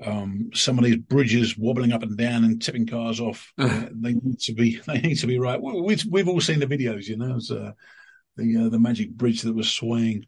[0.03, 3.51] um, some of these bridges wobbling up and down and tipping cars off.
[3.57, 5.61] uh, they need to be they need to be right.
[5.61, 7.71] We've, we've all seen the videos, you know, uh,
[8.35, 10.25] the uh, the magic bridge that was swaying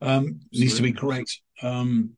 [0.00, 1.40] um, needs to be correct.
[1.62, 2.10] Um,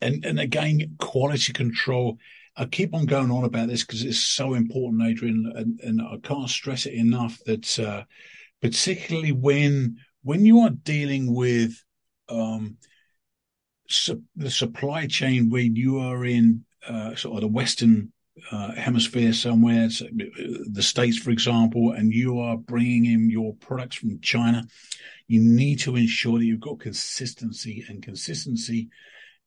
[0.00, 2.18] and and again, quality control.
[2.56, 6.16] I keep on going on about this because it's so important, Adrian, and, and I
[6.22, 8.02] can't stress it enough that uh,
[8.60, 11.72] particularly when when you are dealing with
[12.28, 12.76] um,
[13.90, 18.12] su- the supply chain when you are in uh, sort of the Western
[18.50, 20.06] uh, hemisphere somewhere, so
[20.72, 24.64] the States, for example, and you are bringing in your products from China,
[25.28, 28.88] you need to ensure that you've got consistency, and consistency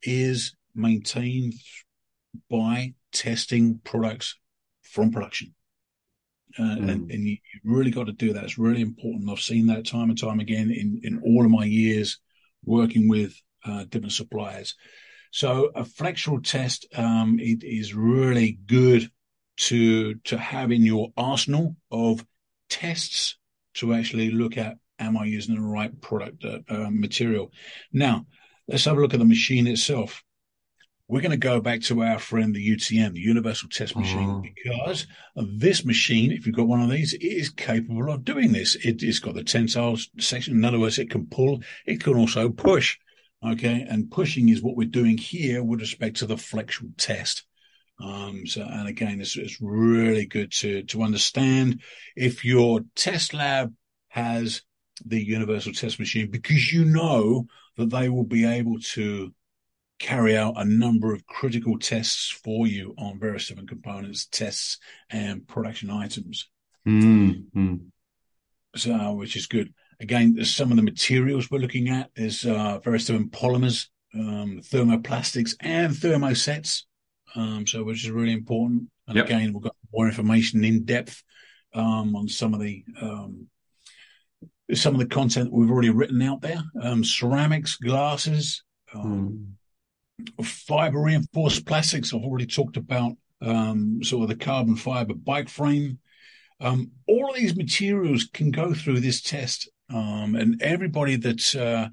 [0.04, 1.54] is maintained
[2.50, 4.38] by testing products
[4.82, 5.54] from production.
[6.58, 6.90] Uh, mm.
[6.92, 8.44] and, and, you really got to do that.
[8.44, 9.28] It's really important.
[9.28, 12.20] I've seen that time and time again in, in all of my years
[12.64, 13.34] working with
[13.66, 14.76] uh, different suppliers.
[15.32, 19.10] So a flexural test, um, it is really good
[19.56, 22.26] to to have in your arsenal of
[22.70, 23.38] tests
[23.76, 27.52] to actually look at am I using the right product uh, uh, material.
[27.92, 28.26] Now,
[28.68, 30.24] let's have a look at the machine itself.
[31.08, 34.42] We're going to go back to our friend the UTM, the Universal Test Machine, oh.
[34.42, 35.06] because
[35.36, 38.76] this machine, if you've got one of these, it is capable of doing this.
[38.76, 40.56] It, has got the tensile section.
[40.56, 41.62] In other words, it can pull.
[41.86, 42.98] It can also push.
[43.46, 47.44] Okay, and pushing is what we're doing here with respect to the flexural test.
[48.00, 51.82] Um, so, and again, it's, it's really good to, to understand
[52.16, 53.74] if your test lab
[54.10, 54.62] has
[55.06, 59.34] the universal test machine because you know that they will be able to
[60.00, 64.80] carry out a number of critical tests for you on various different components, tests,
[65.10, 66.50] and production items.
[66.88, 67.76] Mm-hmm.
[68.76, 69.74] So, which is good.
[70.04, 72.12] Again, there's some of the materials we're looking at.
[72.14, 76.84] There's uh, various different polymers, um, thermoplastics, and thermosets.
[77.36, 78.90] Um, so which is really important.
[79.08, 79.26] And yep.
[79.26, 81.24] again, we've got more information in depth
[81.74, 83.48] um, on some of the um,
[84.74, 86.62] some of the content we've already written out there.
[86.82, 89.46] Um, ceramics, glasses, mm.
[90.44, 92.14] fiber reinforced plastics.
[92.14, 96.00] I've already talked about um, sort of the carbon fiber bike frame.
[96.60, 101.90] Um, all of these materials can go through this test, and everybody that uh,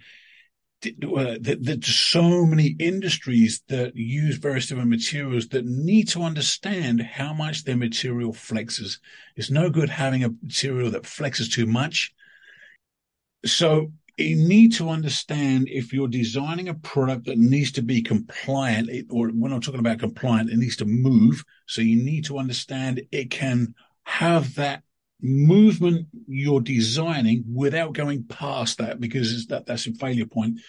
[0.83, 7.35] that there's so many industries that use various different materials that need to understand how
[7.35, 8.99] much their material flexes.
[9.37, 12.15] It's no good having a material that flexes too much.
[13.45, 18.91] So you need to understand if you're designing a product that needs to be compliant,
[19.11, 21.45] or when I'm talking about compliant, it needs to move.
[21.67, 23.75] So you need to understand it can
[24.05, 24.83] have that
[25.23, 30.61] movement you're designing without going past that because that, that's a failure point,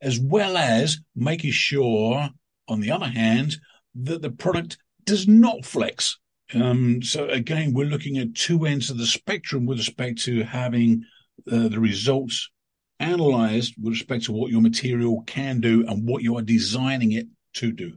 [0.00, 2.28] as well as making sure,
[2.68, 3.56] on the other hand,
[3.94, 6.18] that the product does not flex.
[6.54, 11.04] Um, so again, we're looking at two ends of the spectrum with respect to having
[11.50, 12.50] uh, the results
[12.98, 17.26] analyzed with respect to what your material can do and what you are designing it
[17.54, 17.94] to do.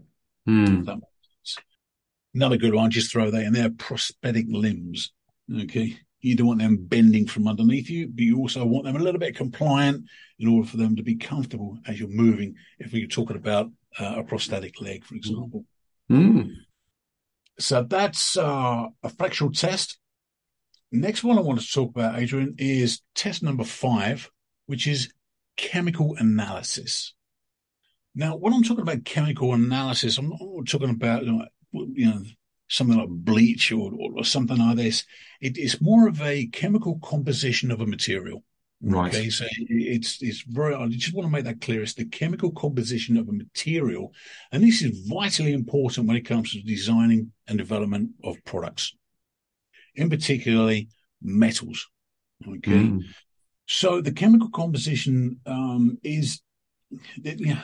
[0.48, 1.02] Mm.
[2.36, 5.12] Another good one, just throw that in there, prosthetic limbs.
[5.62, 5.98] Okay.
[6.22, 9.20] You don't want them bending from underneath you, but you also want them a little
[9.20, 10.06] bit compliant
[10.40, 12.56] in order for them to be comfortable as you're moving.
[12.80, 15.66] If we're talking about uh, a prosthetic leg, for example.
[16.10, 16.52] Mm.
[17.60, 20.00] So that's uh, a flexural test.
[20.92, 24.30] Next one I want to talk about, Adrian, is test number five,
[24.68, 25.12] which is
[25.58, 27.14] chemical analysis.
[28.16, 32.24] Now, when I'm talking about chemical analysis, I'm not talking about you know
[32.74, 35.06] something like bleach or, or something like this.
[35.40, 38.44] It is more of a chemical composition of a material.
[38.82, 39.14] Right.
[39.16, 40.76] Okay, so it's it's very.
[40.76, 41.82] I just want to make that clear.
[41.82, 44.12] It's the chemical composition of a material,
[44.52, 48.94] and this is vitally important when it comes to designing and development of products,
[49.96, 50.90] in particularly
[51.22, 51.88] metals.
[52.46, 53.02] Okay, mm.
[53.68, 56.42] so the chemical composition um, is,
[57.22, 57.62] yeah,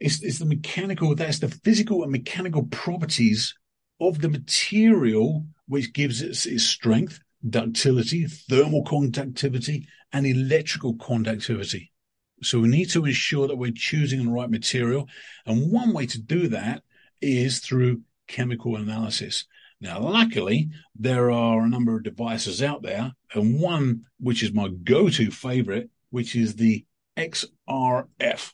[0.00, 1.14] it's, it's the mechanical.
[1.14, 3.54] That's the physical and mechanical properties
[4.00, 11.92] of the material, which gives it its strength, ductility, thermal conductivity, and electrical conductivity.
[12.42, 15.08] So we need to ensure that we're choosing the right material.
[15.46, 16.82] And one way to do that
[17.20, 19.46] is through chemical analysis.
[19.80, 24.68] Now, luckily, there are a number of devices out there, and one which is my
[24.68, 26.84] go-to favorite, which is the
[27.16, 28.52] XRF,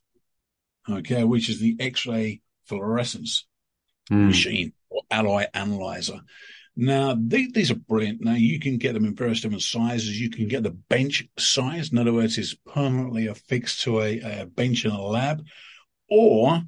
[0.88, 3.46] okay, which is the X-ray fluorescence
[4.10, 4.26] mm.
[4.26, 6.20] machine or alloy analyzer.
[6.74, 8.22] Now, these are brilliant.
[8.22, 10.18] Now, you can get them in various different sizes.
[10.18, 11.92] You can get the bench size.
[11.92, 15.44] In other words, it's permanently affixed to a, a bench in a lab.
[16.08, 16.62] Or,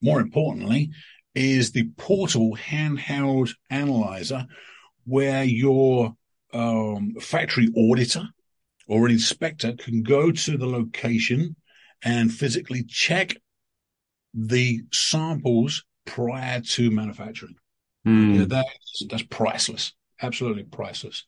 [0.00, 0.90] more importantly,
[1.34, 4.46] is the portable handheld analyzer
[5.04, 6.14] where your
[6.54, 8.28] um, factory auditor
[8.86, 11.56] or an inspector can go to the location
[12.02, 13.36] and physically check
[14.34, 17.56] the samples prior to manufacturing.
[18.06, 18.38] Mm.
[18.38, 21.24] Yeah, that's, that's priceless, absolutely priceless.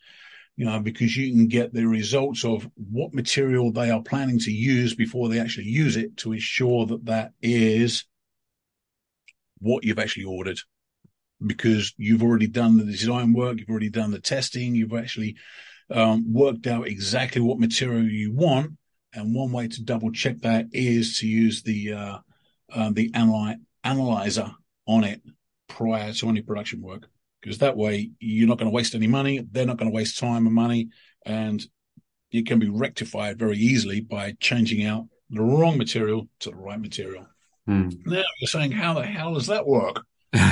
[0.57, 4.53] You know, because you can get the results of what material they are planning to
[4.53, 8.05] use before they actually use it to ensure that that is
[9.59, 10.61] what you've actually ordered.
[11.45, 15.37] Because you've already done the design work, you've already done the testing, you've actually
[15.91, 18.79] um, worked out exactly what material you want.
[19.13, 22.19] And one way to double check that is to use the uh,
[22.73, 24.53] uh, the analy- analyzer
[24.87, 25.23] on it
[25.69, 27.09] prior to any production work
[27.41, 29.45] because that way you're not going to waste any money.
[29.51, 30.89] They're not going to waste time and money,
[31.27, 31.65] and
[32.31, 36.81] it can be rectified very easily by changing out the wrong material to the right
[36.81, 37.27] material.
[37.67, 37.91] Hmm.
[38.05, 40.05] Now you're saying, how the hell does that work?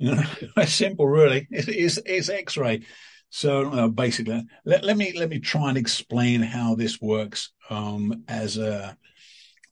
[0.00, 0.22] You know,
[0.56, 1.46] it's simple, really.
[1.50, 2.80] It's, it's, it's X-ray.
[3.28, 8.24] So uh, basically, let, let me let me try and explain how this works um,
[8.26, 8.96] as a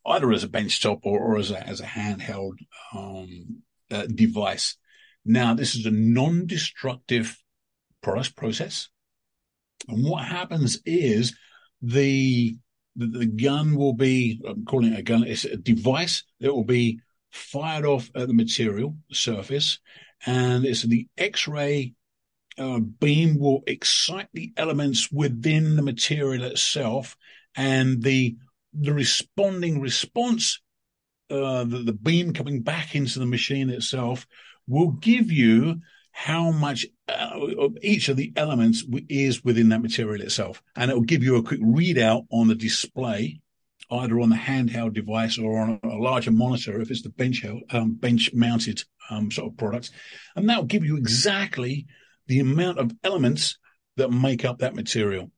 [0.09, 2.59] either as a benchtop or, or as a as a handheld
[2.95, 4.77] um, uh, device.
[5.25, 7.37] Now, this is a non-destructive
[8.03, 8.89] product process,
[9.89, 11.37] and what happens is
[11.83, 12.57] the
[12.97, 15.25] the, the gun will be I'm calling it a gun.
[15.25, 17.01] It's a device that will be
[17.31, 19.79] fired off at the material surface,
[20.27, 21.95] and it's the X-ray
[22.59, 27.17] uh, beam will excite the elements within the material itself,
[27.55, 28.37] and the
[28.81, 30.61] the responding response,
[31.31, 34.27] uh, the, the beam coming back into the machine itself,
[34.67, 35.81] will give you
[36.13, 41.03] how much uh, each of the elements is within that material itself, and it will
[41.03, 43.41] give you a quick readout on the display
[43.91, 47.95] either on the handheld device or on a larger monitor if it's the bench um,
[47.95, 49.91] bench mounted um, sort of products,
[50.37, 51.87] and that will give you exactly
[52.27, 53.59] the amount of elements
[53.97, 55.31] that make up that material.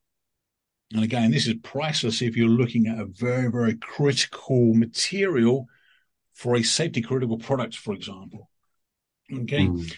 [0.92, 5.66] And again, this is priceless if you're looking at a very, very critical material
[6.34, 8.50] for a safety critical product, for example.
[9.32, 9.66] Okay.
[9.66, 9.92] Mm.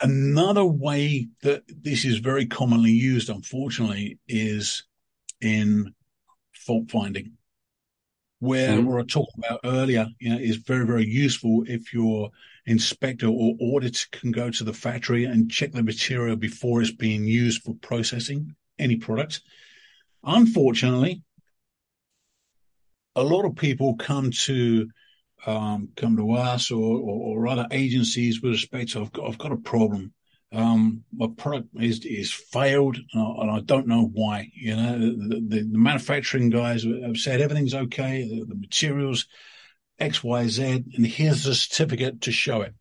[0.00, 4.84] Another way that this is very commonly used, unfortunately, is
[5.40, 5.94] in
[6.52, 7.32] fault finding,
[8.38, 8.78] where mm.
[8.80, 12.30] we were talking about earlier, you know, is very, very useful if your
[12.66, 17.24] inspector or auditor can go to the factory and check the material before it's being
[17.24, 19.40] used for processing any product.
[20.26, 21.22] Unfortunately,
[23.14, 24.88] a lot of people come to
[25.46, 29.38] um, come to us or, or, or, other agencies with respect to I've got, I've
[29.38, 30.12] got a problem.
[30.52, 34.50] Um, my product is is failed, and I, don't know why.
[34.54, 39.26] You know, the, the, the, manufacturing guys have said everything's okay, the, the materials
[39.98, 42.74] X, Y, Z, and here's the certificate to show it.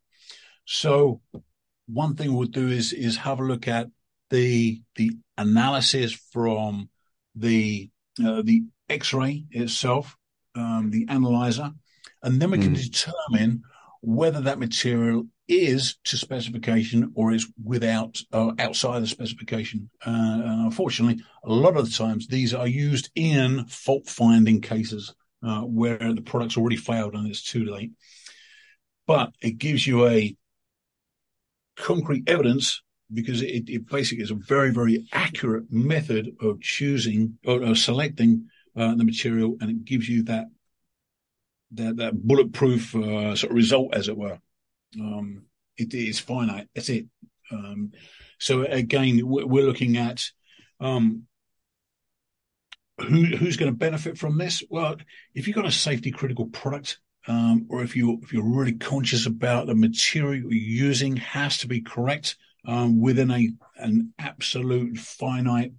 [0.65, 1.21] So,
[1.87, 3.87] one thing we'll do is is have a look at
[4.29, 6.89] the the analysis from
[7.36, 7.89] the
[8.25, 10.15] uh, the X-ray itself,
[10.55, 11.71] um, the analyzer,
[12.23, 12.83] and then we can mm.
[12.83, 13.63] determine
[14.01, 19.89] whether that material is to specification or is without uh, outside the specification.
[20.05, 25.13] Uh, unfortunately, a lot of the times these are used in fault finding cases
[25.43, 27.91] uh, where the product's already failed and it's too late.
[29.07, 30.36] But it gives you a
[31.75, 32.81] concrete evidence
[33.14, 38.49] because it, it basically is a very, very accurate method of choosing or, or selecting
[38.76, 40.45] uh, the material, and it gives you that
[41.72, 44.39] that, that bulletproof uh, sort of result, as it were.
[44.99, 45.43] Um,
[45.78, 46.68] it is finite.
[46.74, 47.06] That's it.
[47.51, 47.91] Um,
[48.39, 50.24] so again, we're looking at
[50.80, 51.24] um,
[52.99, 54.64] who, who's going to benefit from this?
[54.70, 54.97] Well,
[55.34, 59.26] if you've got a safety critical product, um, or if you if you're really conscious
[59.26, 62.38] about the material you're using has to be correct,
[62.68, 65.74] um, within a an absolute finite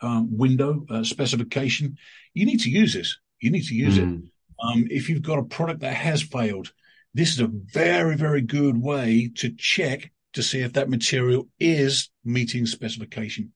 [0.00, 1.96] um, window uh, specification,
[2.32, 3.18] you need to use this.
[3.40, 4.02] You need to use mm.
[4.02, 4.30] it.
[4.62, 6.72] Um, if you've got a product that has failed,
[7.12, 12.10] this is a very very good way to check to see if that material is
[12.24, 13.52] meeting specification.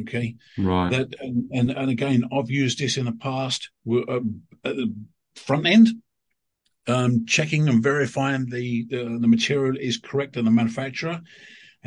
[0.00, 0.90] Okay, right.
[0.90, 3.70] That and and, and again, I've used this in the past.
[3.90, 4.20] Uh,
[4.64, 4.92] at the
[5.36, 5.88] front end,
[6.88, 11.20] um, checking and verifying the, the, the material is correct in the manufacturer.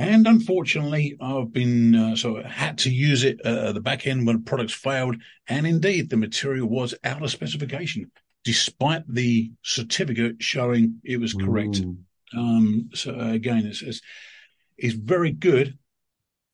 [0.01, 4.25] And unfortunately, I've been uh, so had to use it uh, at the back end
[4.25, 5.17] when products failed.
[5.47, 8.11] And indeed, the material was out of specification,
[8.43, 11.81] despite the certificate showing it was correct.
[12.35, 14.01] Um, so again, it's, it's,
[14.77, 15.77] it's very good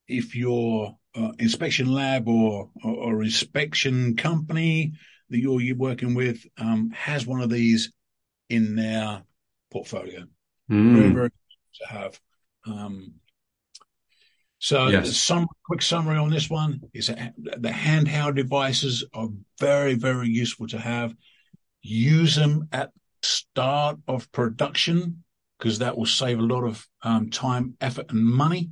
[0.07, 4.93] if your uh, inspection lab or, or, or inspection company
[5.29, 7.93] that you're, you're working with um, has one of these
[8.49, 9.23] in their
[9.71, 10.25] portfolio.
[10.69, 10.95] Mm.
[10.95, 12.19] Very, very to have.
[12.65, 13.13] Um,
[14.59, 15.15] so yes.
[15.15, 19.29] some quick summary on this one is that the handheld devices are
[19.59, 21.13] very, very useful to have.
[21.81, 22.91] Use them at
[23.21, 25.23] start of production
[25.57, 28.71] because that will save a lot of um, time, effort, and money.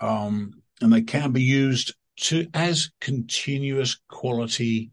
[0.00, 4.90] Um, and they can be used to as continuous quality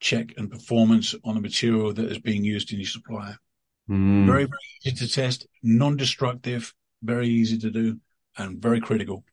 [0.00, 3.36] check and performance on the material that is being used in your supplier.
[3.88, 4.26] Mm.
[4.26, 4.50] Very, very
[4.84, 7.98] easy to test, non-destructive, very easy to do,
[8.36, 9.24] and very critical.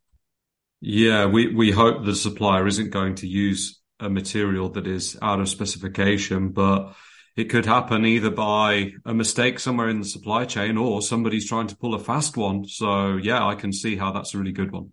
[0.85, 5.39] Yeah, we, we hope the supplier isn't going to use a material that is out
[5.39, 6.93] of specification, but
[7.37, 11.67] it could happen either by a mistake somewhere in the supply chain or somebody's trying
[11.67, 12.65] to pull a fast one.
[12.65, 14.91] So yeah, I can see how that's a really good one.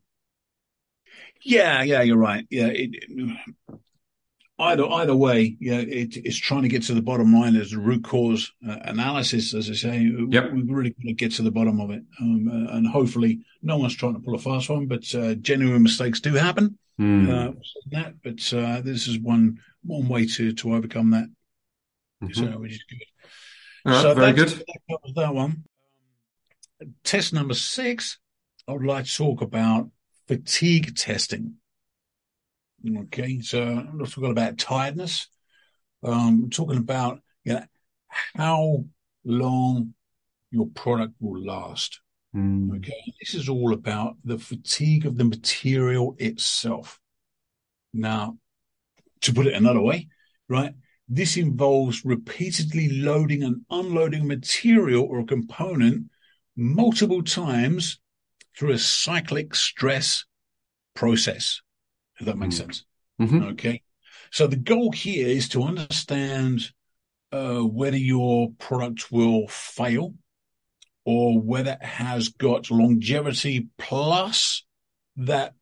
[1.43, 2.47] Yeah, yeah, you're right.
[2.51, 2.91] Yeah, it,
[4.61, 7.78] either either way, yeah, it, it's trying to get to the bottom line as a
[7.78, 9.98] root cause uh, analysis, as I say.
[10.28, 10.52] Yep.
[10.52, 13.76] We really got to get to the bottom of it, um, uh, and hopefully, no
[13.78, 16.78] one's trying to pull a fast one, but uh, genuine mistakes do happen.
[17.00, 17.56] Mm.
[17.92, 21.26] that, but uh, this is one one way to to overcome that.
[22.22, 22.34] Mhm.
[22.36, 22.98] So we just good.
[23.86, 24.64] Right, so very that's- good.
[24.66, 25.64] That covers that one.
[27.04, 28.18] Test number six,
[28.68, 29.90] I would like to talk about
[30.28, 31.54] fatigue testing.
[33.05, 35.28] Okay, so I'm not talking about tiredness.
[36.03, 37.64] Um, I'm talking about you know
[38.35, 38.85] how
[39.24, 39.95] long
[40.51, 42.01] your product will last.
[42.35, 42.76] Mm.
[42.76, 46.99] Okay, this is all about the fatigue of the material itself.
[47.93, 48.39] Now,
[49.22, 50.09] to put it another way,
[50.49, 50.72] right?
[51.09, 56.07] This involves repeatedly loading and unloading material or a component
[56.57, 57.99] multiple times
[58.57, 60.24] through a cyclic stress
[60.95, 61.62] process,
[62.21, 62.59] if that makes Mm.
[62.59, 62.85] sense.
[63.21, 63.53] Mhm.
[63.53, 63.83] Okay.
[64.31, 66.71] So the goal here is to understand
[67.33, 70.14] uh, whether your product will fail
[71.05, 74.64] or whether it has got longevity plus
[75.16, 75.55] that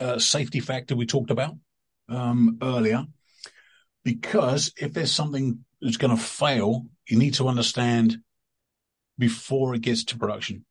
[0.00, 1.56] uh, safety factor we talked about
[2.08, 3.04] um, earlier.
[4.04, 8.18] Because if there's something that's going to fail, you need to understand
[9.18, 10.64] before it gets to production.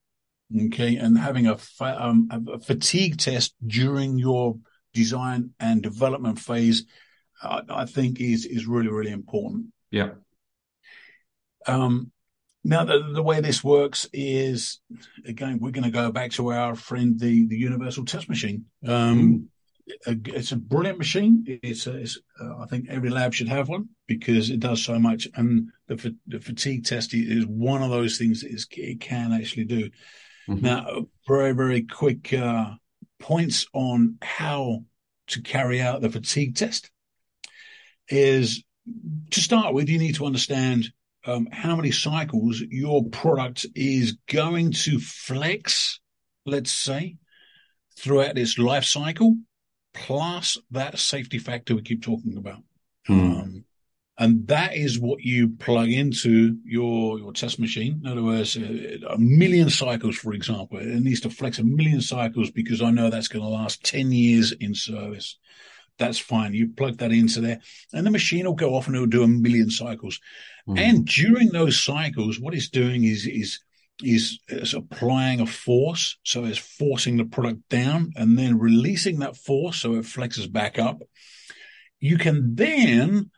[0.67, 0.95] Okay.
[0.95, 4.57] And having a, fa- um, a fatigue test during your
[4.95, 6.85] design and development phase,
[7.43, 9.67] I, I think is, is really, really important.
[9.91, 10.11] Yeah.
[11.67, 12.11] Um,
[12.63, 14.79] now, the, the way this works is,
[15.25, 18.65] again, we're going to go back to our friend, the, the Universal Test Machine.
[18.87, 19.49] Um,
[20.07, 21.43] a- it's a brilliant machine.
[21.45, 24.97] It's, a, it's uh, I think every lab should have one because it does so
[24.97, 25.27] much.
[25.35, 29.89] And the, the fatigue test is one of those things that it can actually do.
[30.49, 30.61] Mhm.
[30.61, 32.73] Now, very, very quick uh,
[33.19, 34.83] points on how
[35.27, 36.91] to carry out the fatigue test
[38.07, 38.63] is
[39.31, 40.91] to start with, you need to understand
[41.25, 45.99] um, how many cycles your product is going to flex,
[46.45, 47.17] let's say,
[47.97, 49.37] throughout its life cycle,
[49.93, 52.61] plus that safety factor we keep talking about.
[53.09, 53.41] Mm.
[53.41, 53.64] Um,
[54.17, 58.01] and that is what you plug into your, your test machine.
[58.03, 61.99] In other words, a, a million cycles, for example, it needs to flex a million
[61.99, 65.37] cycles because I know that's going to last 10 years in service.
[65.97, 66.53] That's fine.
[66.53, 67.59] You plug that into there
[67.93, 70.19] and the machine will go off and it'll do a million cycles.
[70.67, 70.79] Mm.
[70.79, 73.59] And during those cycles, what it's doing is, is,
[74.01, 76.17] is, is applying a force.
[76.23, 79.77] So it's forcing the product down and then releasing that force.
[79.77, 81.01] So it flexes back up.
[81.99, 83.31] You can then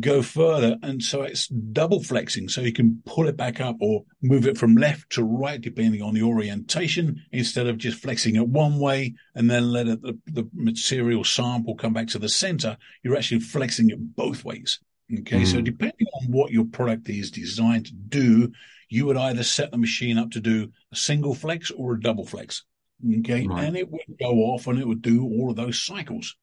[0.00, 0.76] go further.
[0.82, 2.48] And so it's double flexing.
[2.48, 6.02] So you can pull it back up or move it from left to right, depending
[6.02, 10.18] on the orientation, instead of just flexing it one way and then let it, the,
[10.26, 12.76] the material sample come back to the center.
[13.02, 14.80] You're actually flexing it both ways.
[15.20, 15.44] Okay.
[15.44, 15.64] So Mm.
[15.64, 18.52] depending on what your product is designed to do,
[18.88, 22.24] you would either set the machine up to do a single flex or a double
[22.24, 22.64] flex.
[23.18, 23.46] Okay.
[23.46, 23.64] Right.
[23.64, 26.36] And it would go off and it would do all of those cycles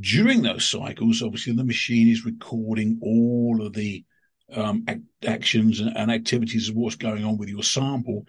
[0.00, 4.04] during those cycles, obviously the machine is recording all of the
[4.52, 8.26] um, ac- actions and, and activities of what's going on with your sample,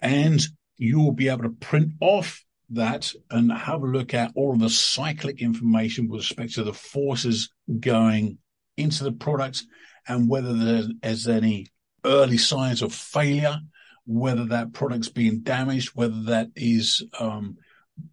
[0.00, 0.40] and
[0.76, 4.70] you'll be able to print off that and have a look at all of the
[4.70, 7.50] cyclic information with respect to the forces
[7.80, 8.38] going
[8.76, 9.64] into the product
[10.06, 11.66] and whether there's any
[12.04, 13.58] early signs of failure,
[14.06, 17.56] whether that product's being damaged, whether that is um,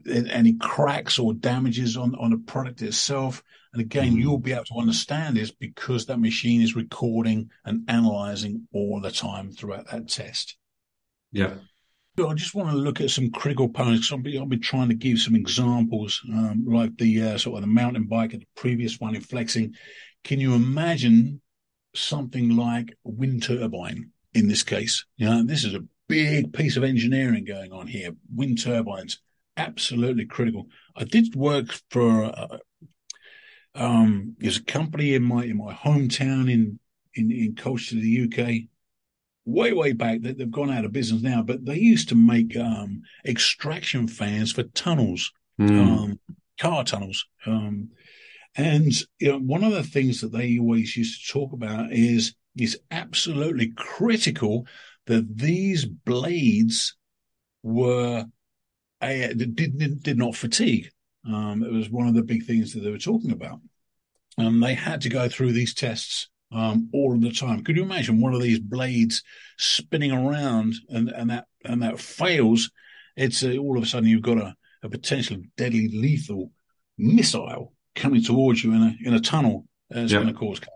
[0.07, 3.43] any cracks or damages on, on the product itself.
[3.73, 4.21] And again, Mhm.
[4.21, 9.11] you'll be able to understand this because that machine is recording and analyzing all the
[9.11, 10.57] time throughout that test.
[11.31, 11.55] Yeah.
[12.17, 14.11] So I just want to look at some critical components.
[14.11, 17.61] I'll be, I'll be trying to give some examples, um, like the uh, sort of
[17.61, 19.75] the mountain bike and the previous one in flexing.
[20.23, 21.41] Can you imagine
[21.93, 25.05] something like a wind turbine in this case?
[25.17, 28.11] You know, this is a big piece of engineering going on here.
[28.33, 29.19] Wind turbines,
[29.57, 30.67] absolutely critical.
[30.95, 32.57] I did work for uh,
[33.75, 36.79] um, there's a company in my in my hometown in
[37.13, 38.69] in in Colchester, the UK.
[39.45, 42.55] Way way back, they, they've gone out of business now, but they used to make
[42.57, 45.79] um, extraction fans for tunnels Mm.
[45.79, 46.19] um,
[46.59, 47.25] car tunnels.
[47.45, 47.89] Um,
[48.55, 52.35] and you know, one of the things that they always used to talk about is
[52.55, 54.67] is absolutely critical
[55.05, 56.95] that these blades
[57.63, 58.25] were
[59.01, 60.89] uh, did, did did not fatigue.
[61.25, 63.59] Um, it was one of the big things that they were talking about,
[64.37, 67.63] and they had to go through these tests um, all of the time.
[67.63, 69.23] Could you imagine one of these blades
[69.57, 72.71] spinning around and and that and that fails?
[73.15, 76.51] It's uh, all of a sudden you've got a a potential deadly lethal
[76.97, 80.19] missile coming towards you in a in a tunnel, it's yeah.
[80.19, 80.71] going to cause chaos.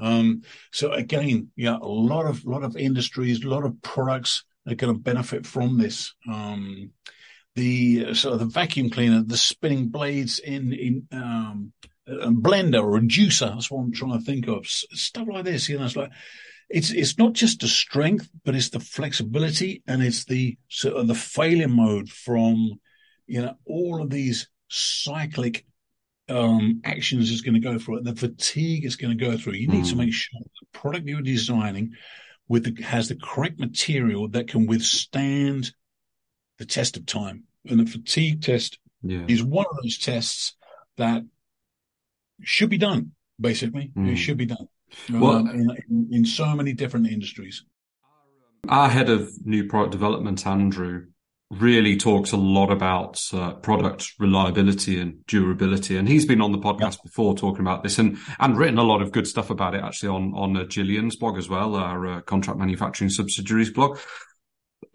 [0.00, 0.42] Um,
[0.72, 4.94] so again, yeah, a lot of lot of industries, a lot of products are going
[4.94, 6.14] to benefit from this.
[6.28, 6.90] Um,
[7.54, 11.72] the sort of the vacuum cleaner, the spinning blades in in um,
[12.06, 13.52] a blender or a juicer.
[13.52, 14.66] That's what I'm trying to think of.
[14.66, 16.10] Stuff like this, you know, it's like
[16.68, 21.06] it's it's not just the strength, but it's the flexibility and it's the sort of
[21.06, 22.80] the failure mode from
[23.26, 25.64] you know all of these cyclic
[26.28, 28.04] um, actions is going to go through it.
[28.04, 29.54] The fatigue is going to go through.
[29.54, 29.90] You need mm.
[29.90, 31.92] to make sure the product you're designing
[32.48, 35.72] with the, has the correct material that can withstand
[36.58, 37.44] the test of time.
[37.68, 39.24] And the fatigue test yeah.
[39.28, 40.54] is one of those tests
[40.96, 41.22] that
[42.42, 43.12] should be done.
[43.40, 44.12] Basically, mm.
[44.12, 44.68] it should be done.
[45.10, 47.64] Well, um, in, in, in so many different industries.
[48.68, 51.06] Our head of new product development, Andrew,
[51.50, 55.96] really talks a lot about uh, product reliability and durability.
[55.96, 59.02] And he's been on the podcast before talking about this and, and written a lot
[59.02, 62.20] of good stuff about it actually on, on uh, Gillian's blog as well, our uh,
[62.22, 63.98] contract manufacturing subsidiaries blog.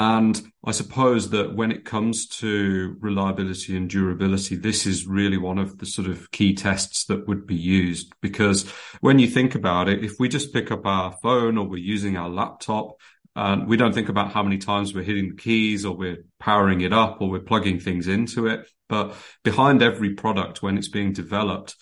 [0.01, 5.57] And I suppose that when it comes to reliability and durability, this is really one
[5.57, 8.13] of the sort of key tests that would be used.
[8.21, 8.69] Because
[9.01, 12.15] when you think about it, if we just pick up our phone or we're using
[12.15, 12.95] our laptop
[13.35, 16.79] and we don't think about how many times we're hitting the keys or we're powering
[16.79, 18.69] it up or we're plugging things into it.
[18.87, 21.75] But behind every product, when it's being developed,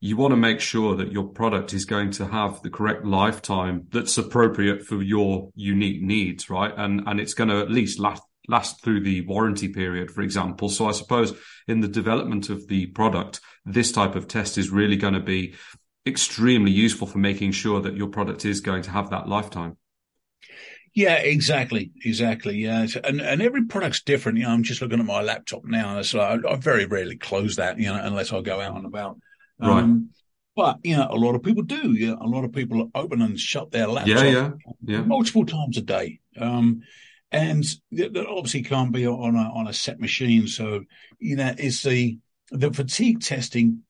[0.00, 3.86] you want to make sure that your product is going to have the correct lifetime
[3.90, 6.72] that's appropriate for your unique needs, right?
[6.76, 10.68] And and it's going to at least last last through the warranty period, for example.
[10.68, 11.36] So I suppose
[11.66, 15.54] in the development of the product, this type of test is really going to be
[16.06, 19.76] extremely useful for making sure that your product is going to have that lifetime.
[20.94, 22.56] Yeah, exactly, exactly.
[22.56, 24.38] Yeah, and and every product's different.
[24.38, 27.78] You know, I'm just looking at my laptop now, I, I very rarely close that.
[27.78, 29.18] You know, unless I go out and about.
[29.60, 29.82] Right.
[29.82, 30.10] Um,
[30.56, 31.92] but you know, a lot of people do.
[31.92, 34.08] Yeah, a lot of people open and shut their laptop.
[34.08, 34.50] Yeah, yeah,
[34.84, 35.02] yeah.
[35.02, 36.20] Multiple times a day.
[36.36, 36.82] Um,
[37.30, 40.48] and that obviously can't be on a on a set machine.
[40.48, 40.82] So
[41.18, 42.18] you know, it's the
[42.50, 43.82] the fatigue testing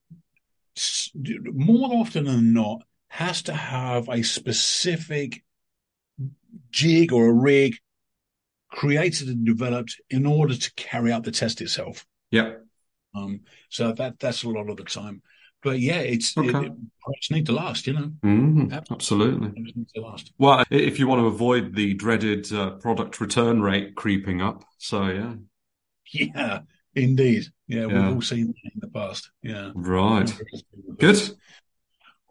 [1.53, 5.43] more often than not has to have a specific
[6.69, 7.77] jig or a rig
[8.71, 12.05] created and developed in order to carry out the test itself.
[12.29, 12.53] Yeah.
[13.15, 15.23] Um, so that that's a lot of the time
[15.61, 16.47] but yeah, it's okay.
[16.49, 18.11] it, products need to last, you know.
[18.23, 19.73] Mm, absolutely.
[20.37, 25.07] Well, if you want to avoid the dreaded uh, product return rate creeping up, so
[25.07, 25.33] yeah.
[26.11, 26.59] Yeah,
[26.95, 27.45] indeed.
[27.67, 29.29] Yeah, we've all seen that in the past.
[29.43, 29.71] Yeah.
[29.75, 30.33] Right.
[30.97, 31.31] Good.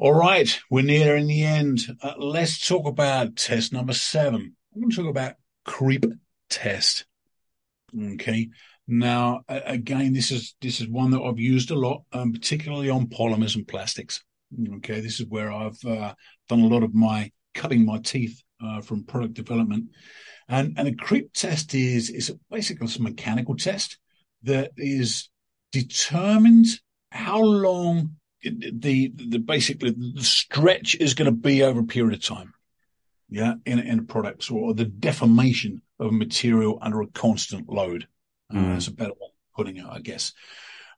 [0.00, 1.80] All right, we're near in the end.
[2.00, 4.54] Uh, let's talk about test number seven.
[4.72, 6.04] I'm going to talk about creep
[6.48, 7.04] test.
[8.00, 8.48] Okay.
[8.90, 13.06] Now, again, this is this is one that I've used a lot, um, particularly on
[13.06, 14.24] polymers and plastics.
[14.76, 16.14] Okay, this is where I've uh,
[16.48, 19.90] done a lot of my cutting my teeth uh, from product development,
[20.48, 23.98] and and a creep test is is basically a mechanical test
[24.44, 25.28] that is
[25.70, 26.66] determined
[27.10, 32.24] how long the the basically the stretch is going to be over a period of
[32.24, 32.54] time.
[33.28, 38.08] Yeah, in in products or the deformation of a material under a constant load.
[38.52, 38.72] Mm.
[38.72, 40.32] that's a better way of putting it, I guess.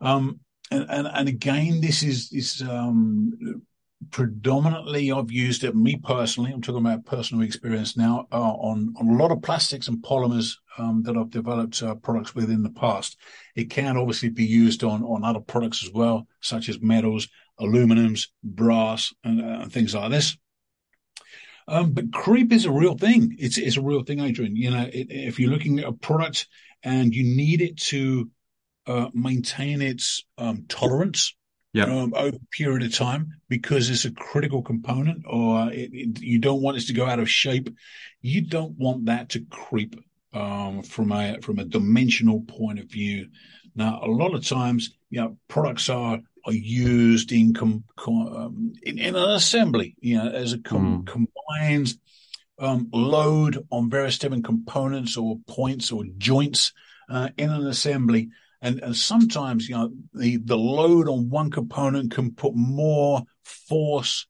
[0.01, 0.40] Um,
[0.70, 3.62] and, and, and again, this is is um,
[4.11, 5.74] predominantly I've used it.
[5.74, 9.88] Me personally, I'm talking about personal experience now uh, on on a lot of plastics
[9.88, 13.18] and polymers um, that I've developed uh, products with in the past.
[13.55, 17.28] It can obviously be used on on other products as well, such as metals,
[17.61, 20.36] aluminums, brass, and, uh, things like this.
[21.68, 23.36] Um, but creep is a real thing.
[23.38, 24.57] It's it's a real thing, Adrian.
[24.57, 26.48] You know, it, if you're looking at a product
[26.83, 28.31] and you need it to
[28.87, 31.35] uh, maintain its um, tolerance
[31.87, 36.39] um, over a period of time because it's a critical component, or it, it, you
[36.39, 37.68] don't want it to go out of shape.
[38.20, 39.97] You don't want that to creep
[40.33, 43.28] um, from a from a dimensional point of view.
[43.74, 48.72] Now, a lot of times, you know, products are are used in com, com um,
[48.83, 51.07] in, in, an assembly, you know, as a com- mm.
[51.07, 51.95] combined
[52.61, 56.72] um, load on various different components or points or joints
[57.08, 58.28] uh, in an assembly.
[58.62, 64.26] And, and, sometimes, you know, the, the load on one component can put more force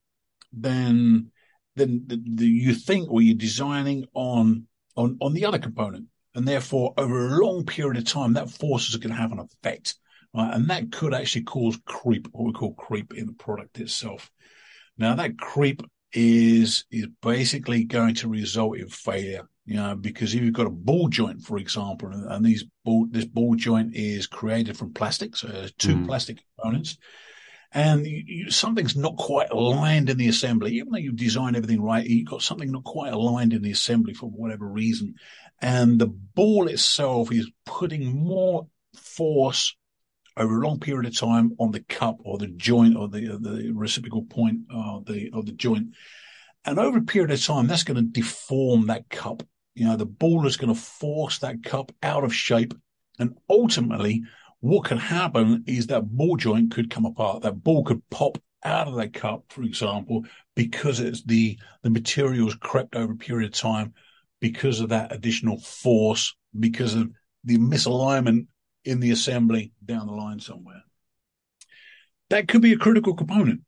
[0.52, 1.32] than,
[1.74, 6.06] than the, the, you think or you're designing on, on, on the other component.
[6.36, 9.40] And therefore, over a long period of time, that force is going to have an
[9.40, 9.96] effect.
[10.32, 10.54] Right?
[10.54, 14.30] And that could actually cause creep, what we call creep in the product itself.
[14.96, 15.82] Now that creep
[16.12, 19.48] is is basically going to result in failure.
[19.66, 23.24] You know, because if you've got a ball joint, for example, and these ball, this
[23.24, 26.06] ball joint is created from plastic, so there's two mm.
[26.06, 26.98] plastic components,
[27.72, 31.80] and you, you, something's not quite aligned in the assembly, even though you've designed everything
[31.80, 35.14] right, you've got something not quite aligned in the assembly for whatever reason.
[35.62, 39.76] And the ball itself is putting more force
[40.36, 43.72] over a long period of time on the cup or the joint or the the
[43.74, 45.94] reciprocal point of the of the joint.
[46.64, 49.42] And over a period of time, that's going to deform that cup.
[49.74, 52.74] You know, the ball is going to force that cup out of shape.
[53.18, 54.24] And ultimately,
[54.60, 57.42] what can happen is that ball joint could come apart.
[57.42, 62.54] That ball could pop out of that cup, for example, because it's the, the materials
[62.56, 63.94] crept over a period of time
[64.40, 67.10] because of that additional force, because of
[67.44, 68.46] the misalignment
[68.84, 70.82] in the assembly down the line somewhere.
[72.30, 73.62] That could be a critical component.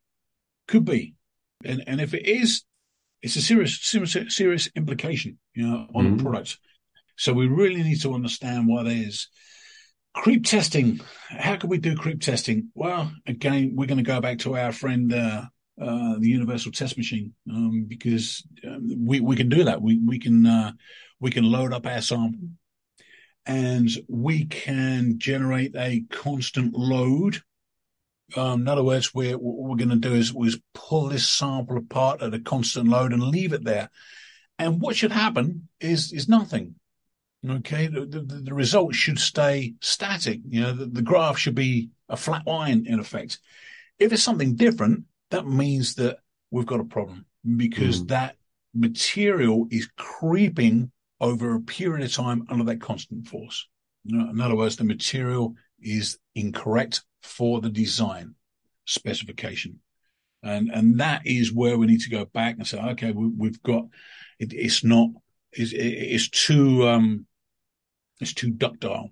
[0.68, 1.14] Could be.
[1.64, 2.62] And, and if it is,
[3.20, 6.16] it's a serious, serious, serious implication, you know, on mm-hmm.
[6.16, 6.58] the product.
[7.16, 9.28] So we really need to understand what is
[10.14, 11.00] creep testing.
[11.28, 12.70] How can we do creep testing?
[12.74, 15.44] Well, again, we're going to go back to our friend, uh,
[15.80, 19.80] uh, the universal test machine, um, because um, we, we can do that.
[19.80, 20.72] We, we can, uh,
[21.20, 22.48] we can load up our sample
[23.47, 27.43] and we can generate a constant load.
[28.36, 31.76] Um, in other words, we're, what we're going to do is, is pull this sample
[31.76, 33.90] apart at a constant load and leave it there.
[34.59, 36.76] And what should happen is, is nothing.
[37.49, 37.88] Okay.
[37.88, 40.40] The, the, the result should stay static.
[40.49, 43.38] You know, the, the graph should be a flat line in effect.
[43.99, 46.18] If it's something different, that means that
[46.51, 47.26] we've got a problem
[47.57, 48.09] because mm.
[48.09, 48.36] that
[48.74, 50.93] material is creeping
[51.23, 53.68] over a period of time under that constant force.
[54.05, 58.35] In other words, the material is incorrect for the design
[58.85, 59.79] specification.
[60.43, 63.62] And, and that is where we need to go back and say, okay, we, have
[63.62, 63.85] got,
[64.41, 65.11] it, it's not,
[65.53, 67.27] it's, it's too, um,
[68.20, 69.11] it's too ductile.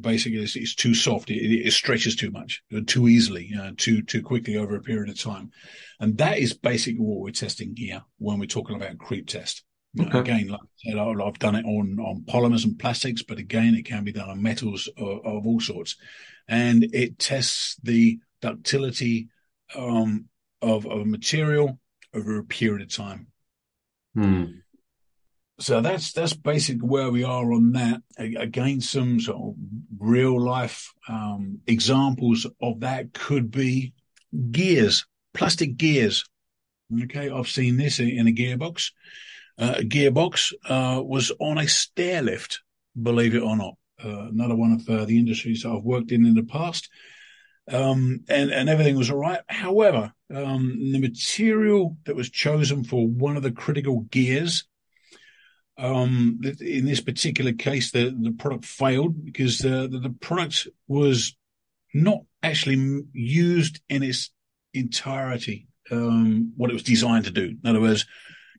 [0.00, 1.30] Basically, it's, it's too soft.
[1.30, 5.20] It, it, stretches too much, too easily, uh, too too quickly over a period of
[5.20, 5.50] time,
[6.00, 9.64] and that is basically what we're testing here when we're talking about creep test.
[10.00, 10.18] Okay.
[10.18, 13.84] Again, like I said, I've done it on, on polymers and plastics, but again, it
[13.84, 15.96] can be done on metals of, of all sorts.
[16.48, 19.28] And it tests the ductility
[19.76, 20.26] um,
[20.62, 21.78] of, of a material
[22.14, 23.26] over a period of time.
[24.14, 24.44] Hmm.
[25.60, 28.02] So that's that's basically where we are on that.
[28.16, 29.54] Again, some sort of
[29.98, 33.92] real life um, examples of that could be
[34.50, 36.24] gears, plastic gears.
[37.04, 38.90] Okay, I've seen this in a gearbox
[39.62, 42.62] uh, gearbox uh, was on a stair lift,
[43.00, 43.74] believe it or not.
[44.04, 46.88] Uh, another one of uh, the industries that I've worked in in the past.
[47.70, 49.40] Um, and, and everything was all right.
[49.48, 54.64] However, um, the material that was chosen for one of the critical gears,
[55.78, 61.36] um, in this particular case, the, the product failed because the, the, the product was
[61.94, 64.30] not actually used in its
[64.74, 67.54] entirety, um, what it was designed to do.
[67.62, 68.06] In other words,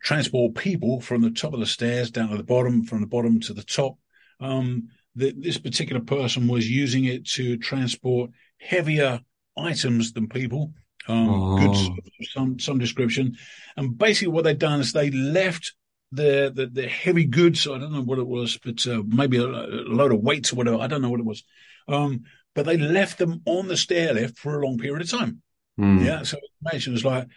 [0.03, 3.39] transport people from the top of the stairs down to the bottom, from the bottom
[3.39, 3.97] to the top.
[4.39, 9.21] Um, the, this particular person was using it to transport heavier
[9.57, 10.73] items than people,
[11.07, 11.57] um, oh.
[11.57, 13.37] goods of some some description.
[13.77, 15.73] And basically, what they'd done is they left
[16.11, 17.67] the, the, the heavy goods.
[17.67, 20.57] I don't know what it was, but uh, maybe a, a, load of weights or
[20.57, 20.77] whatever.
[20.77, 21.43] I don't know what it was.
[21.87, 22.23] Um,
[22.53, 25.41] but they left them on the stair lift for a long period of time.
[25.79, 26.05] Mm.
[26.05, 26.23] Yeah.
[26.23, 27.27] So imagine it's like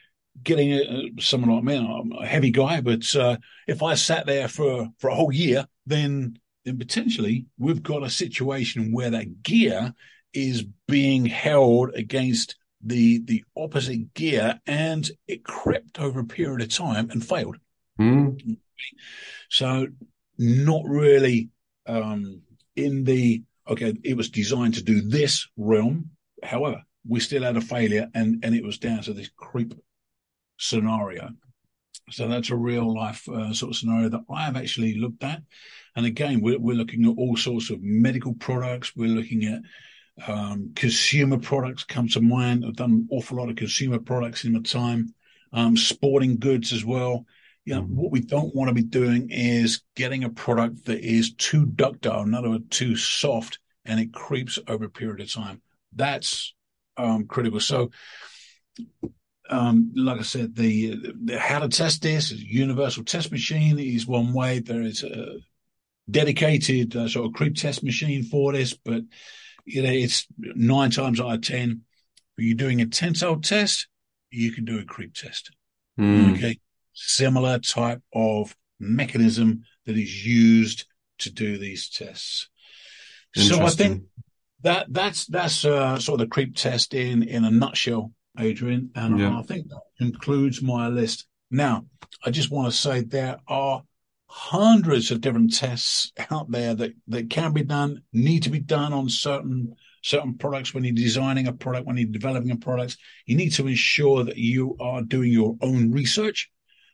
[0.42, 4.48] getting a, someone like me, I'm a heavy guy, but uh, if I sat there
[4.48, 9.94] for, for a whole year, then then potentially we've got a situation where that gear
[10.34, 16.68] is being held against the the opposite gear and it crept over a period of
[16.68, 17.56] time and failed.
[17.98, 18.58] Mm.
[19.48, 19.86] So
[20.36, 21.48] not really
[21.86, 22.42] um,
[22.74, 26.10] in the okay, it was designed to do this realm.
[26.42, 29.74] However, we still had a failure and, and it was down to this creep
[30.56, 31.30] scenario.
[32.10, 35.42] So that's a real life uh, sort of scenario that I have actually looked at.
[35.96, 38.94] And again, we're, we're looking at all sorts of medical products.
[38.94, 42.64] We're looking at um, consumer products come to mind.
[42.64, 45.14] I've done an awful lot of consumer products in my time,
[45.52, 47.26] um, sporting goods as well.
[47.64, 47.96] You know, mm-hmm.
[47.96, 52.22] what we don't want to be doing is getting a product that is too ductile,
[52.22, 55.60] in other words, too soft, and it creeps over a period of time.
[55.92, 56.54] That's
[56.96, 57.60] um, critical.
[57.60, 57.90] So
[59.50, 64.32] um, like I said, the, the, how to test this universal test machine is one
[64.32, 64.58] way.
[64.58, 65.38] There is a
[66.10, 69.02] dedicated uh, sort of creep test machine for this, but
[69.64, 71.82] you know it's nine times out of ten.
[72.36, 73.88] When you're doing a tensile test,
[74.30, 75.50] you can do a creep test.
[75.98, 76.34] Mm.
[76.34, 76.58] Okay,
[76.92, 80.86] similar type of mechanism that is used
[81.18, 82.48] to do these tests.
[83.34, 84.04] So I think
[84.62, 89.18] that that's that's uh, sort of the creep test in in a nutshell, Adrian, and
[89.18, 89.38] yeah.
[89.38, 91.26] I think that concludes my list.
[91.50, 91.86] Now,
[92.24, 93.82] I just want to say there are
[94.28, 98.92] hundreds of different tests out there that that can be done, need to be done
[98.92, 102.96] on certain certain products when you're designing a product, when you're developing a product.
[103.26, 106.50] You need to ensure that you are doing your own research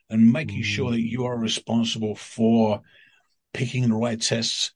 [0.09, 0.65] and making mm.
[0.65, 2.81] sure that you are responsible for
[3.53, 4.73] picking the right tests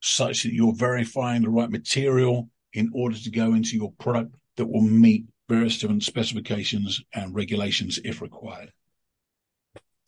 [0.00, 4.66] such that you're verifying the right material in order to go into your product that
[4.66, 8.72] will meet various different specifications and regulations if required.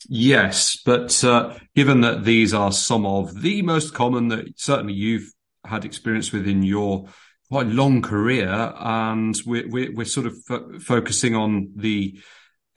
[0.07, 5.33] Yes, but uh, given that these are some of the most common that certainly you've
[5.65, 7.07] had experience with in your
[7.49, 12.19] quite long career, and we're we're, we're sort of fo- focusing on the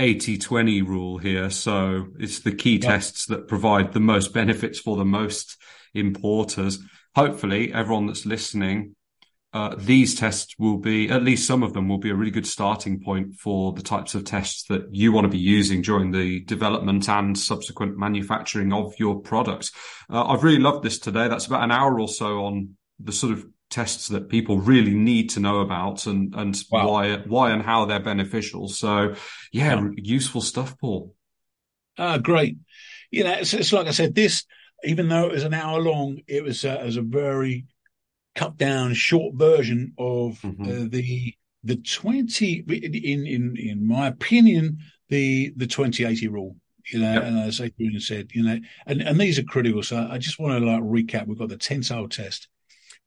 [0.01, 1.51] 80-20 rule here.
[1.51, 5.57] So it's the key tests that provide the most benefits for the most
[5.95, 6.79] importers.
[7.15, 8.97] Hopefully, everyone that's listening
[9.53, 12.47] uh, these tests will be, at least some of them will be a really good
[12.47, 16.41] starting point for the types of tests that you want to be using during the
[16.45, 19.73] development and subsequent manufacturing of your products.
[20.09, 21.27] Uh, I've really loved this today.
[21.27, 25.31] That's about an hour or so on the sort of tests that people really need
[25.31, 26.89] to know about and, and wow.
[26.89, 28.69] why, why and how they're beneficial.
[28.69, 29.15] So
[29.53, 29.89] yeah, yeah.
[29.97, 31.15] useful stuff, Paul.
[31.99, 32.57] Ah, uh, great.
[33.11, 34.45] You know, it's, it's, like I said, this,
[34.85, 37.67] even though it was an hour long, it was, uh, it was a very
[38.35, 40.63] cut down short version of mm-hmm.
[40.63, 44.79] uh, the the 20 in in in my opinion
[45.09, 46.57] the the 2080 rule.
[46.93, 47.25] You know yep.
[47.25, 49.83] and as Adrian said you know and and these are critical.
[49.83, 51.27] So i just want to like recap.
[51.27, 52.49] We've got the tensile test.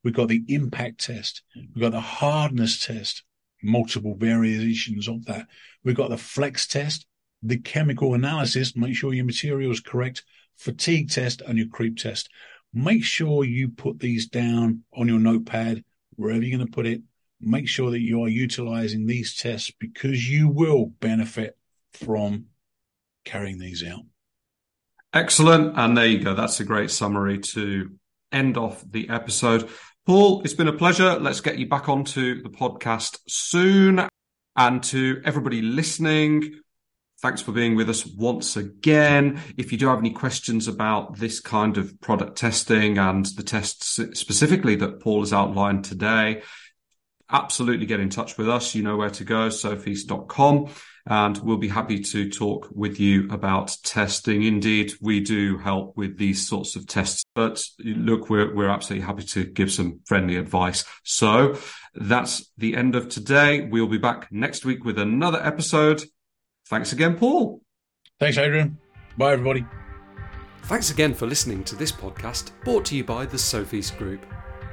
[0.04, 1.44] We've got the impact test.
[1.56, 3.24] We've got the hardness test.
[3.64, 5.48] Multiple variations of that.
[5.84, 7.06] We've got the flex test.
[7.42, 10.24] The chemical analysis make sure your material is correct.
[10.58, 12.30] Fatigue test and your creep test
[12.74, 15.84] Make sure you put these down on your notepad,
[16.16, 17.02] wherever you're going to put it.
[17.40, 21.58] Make sure that you are utilizing these tests because you will benefit
[21.92, 22.46] from
[23.26, 24.02] carrying these out.
[25.14, 25.78] Excellent.
[25.78, 26.34] And there you go.
[26.34, 27.92] That's a great summary to
[28.32, 29.70] end off the episode.
[30.06, 31.20] Paul, it's been a pleasure.
[31.20, 34.08] Let's get you back onto the podcast soon.
[34.56, 36.60] And to everybody listening,
[37.24, 39.40] Thanks for being with us once again.
[39.56, 43.98] If you do have any questions about this kind of product testing and the tests
[44.12, 46.42] specifically that Paul has outlined today,
[47.30, 48.76] absolutely get in touch with us.
[48.76, 50.70] You know where to go, sofeast.com,
[51.06, 54.44] and we'll be happy to talk with you about testing.
[54.44, 59.24] Indeed, we do help with these sorts of tests, but look, we're, we're absolutely happy
[59.24, 60.84] to give some friendly advice.
[61.04, 61.58] So
[61.96, 63.62] that's the end of today.
[63.62, 66.04] We'll be back next week with another episode.
[66.68, 67.62] Thanks again, Paul.
[68.20, 68.78] Thanks, Adrian.
[69.18, 69.66] Bye, everybody.
[70.64, 74.26] Thanks again for listening to this podcast brought to you by the Sofeast Group.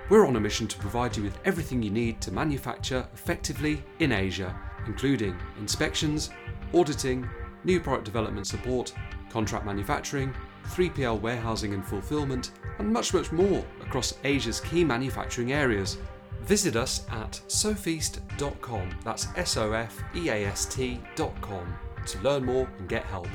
[0.08, 4.12] We're on a mission to provide you with everything you need to manufacture effectively in
[4.12, 4.54] Asia,
[4.86, 6.30] including inspections,
[6.72, 7.28] auditing,
[7.64, 8.94] new product development support,
[9.30, 10.32] contract manufacturing,
[10.66, 15.98] 3PL warehousing and fulfillment, and much, much more across Asia's key manufacturing areas.
[16.42, 21.74] Visit us at sofeast.com, that's S O F E A S T.com,
[22.06, 23.28] to learn more and get help.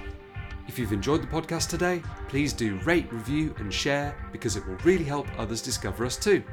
[0.67, 4.77] If you've enjoyed the podcast today, please do rate, review, and share because it will
[4.77, 6.43] really help others discover us too.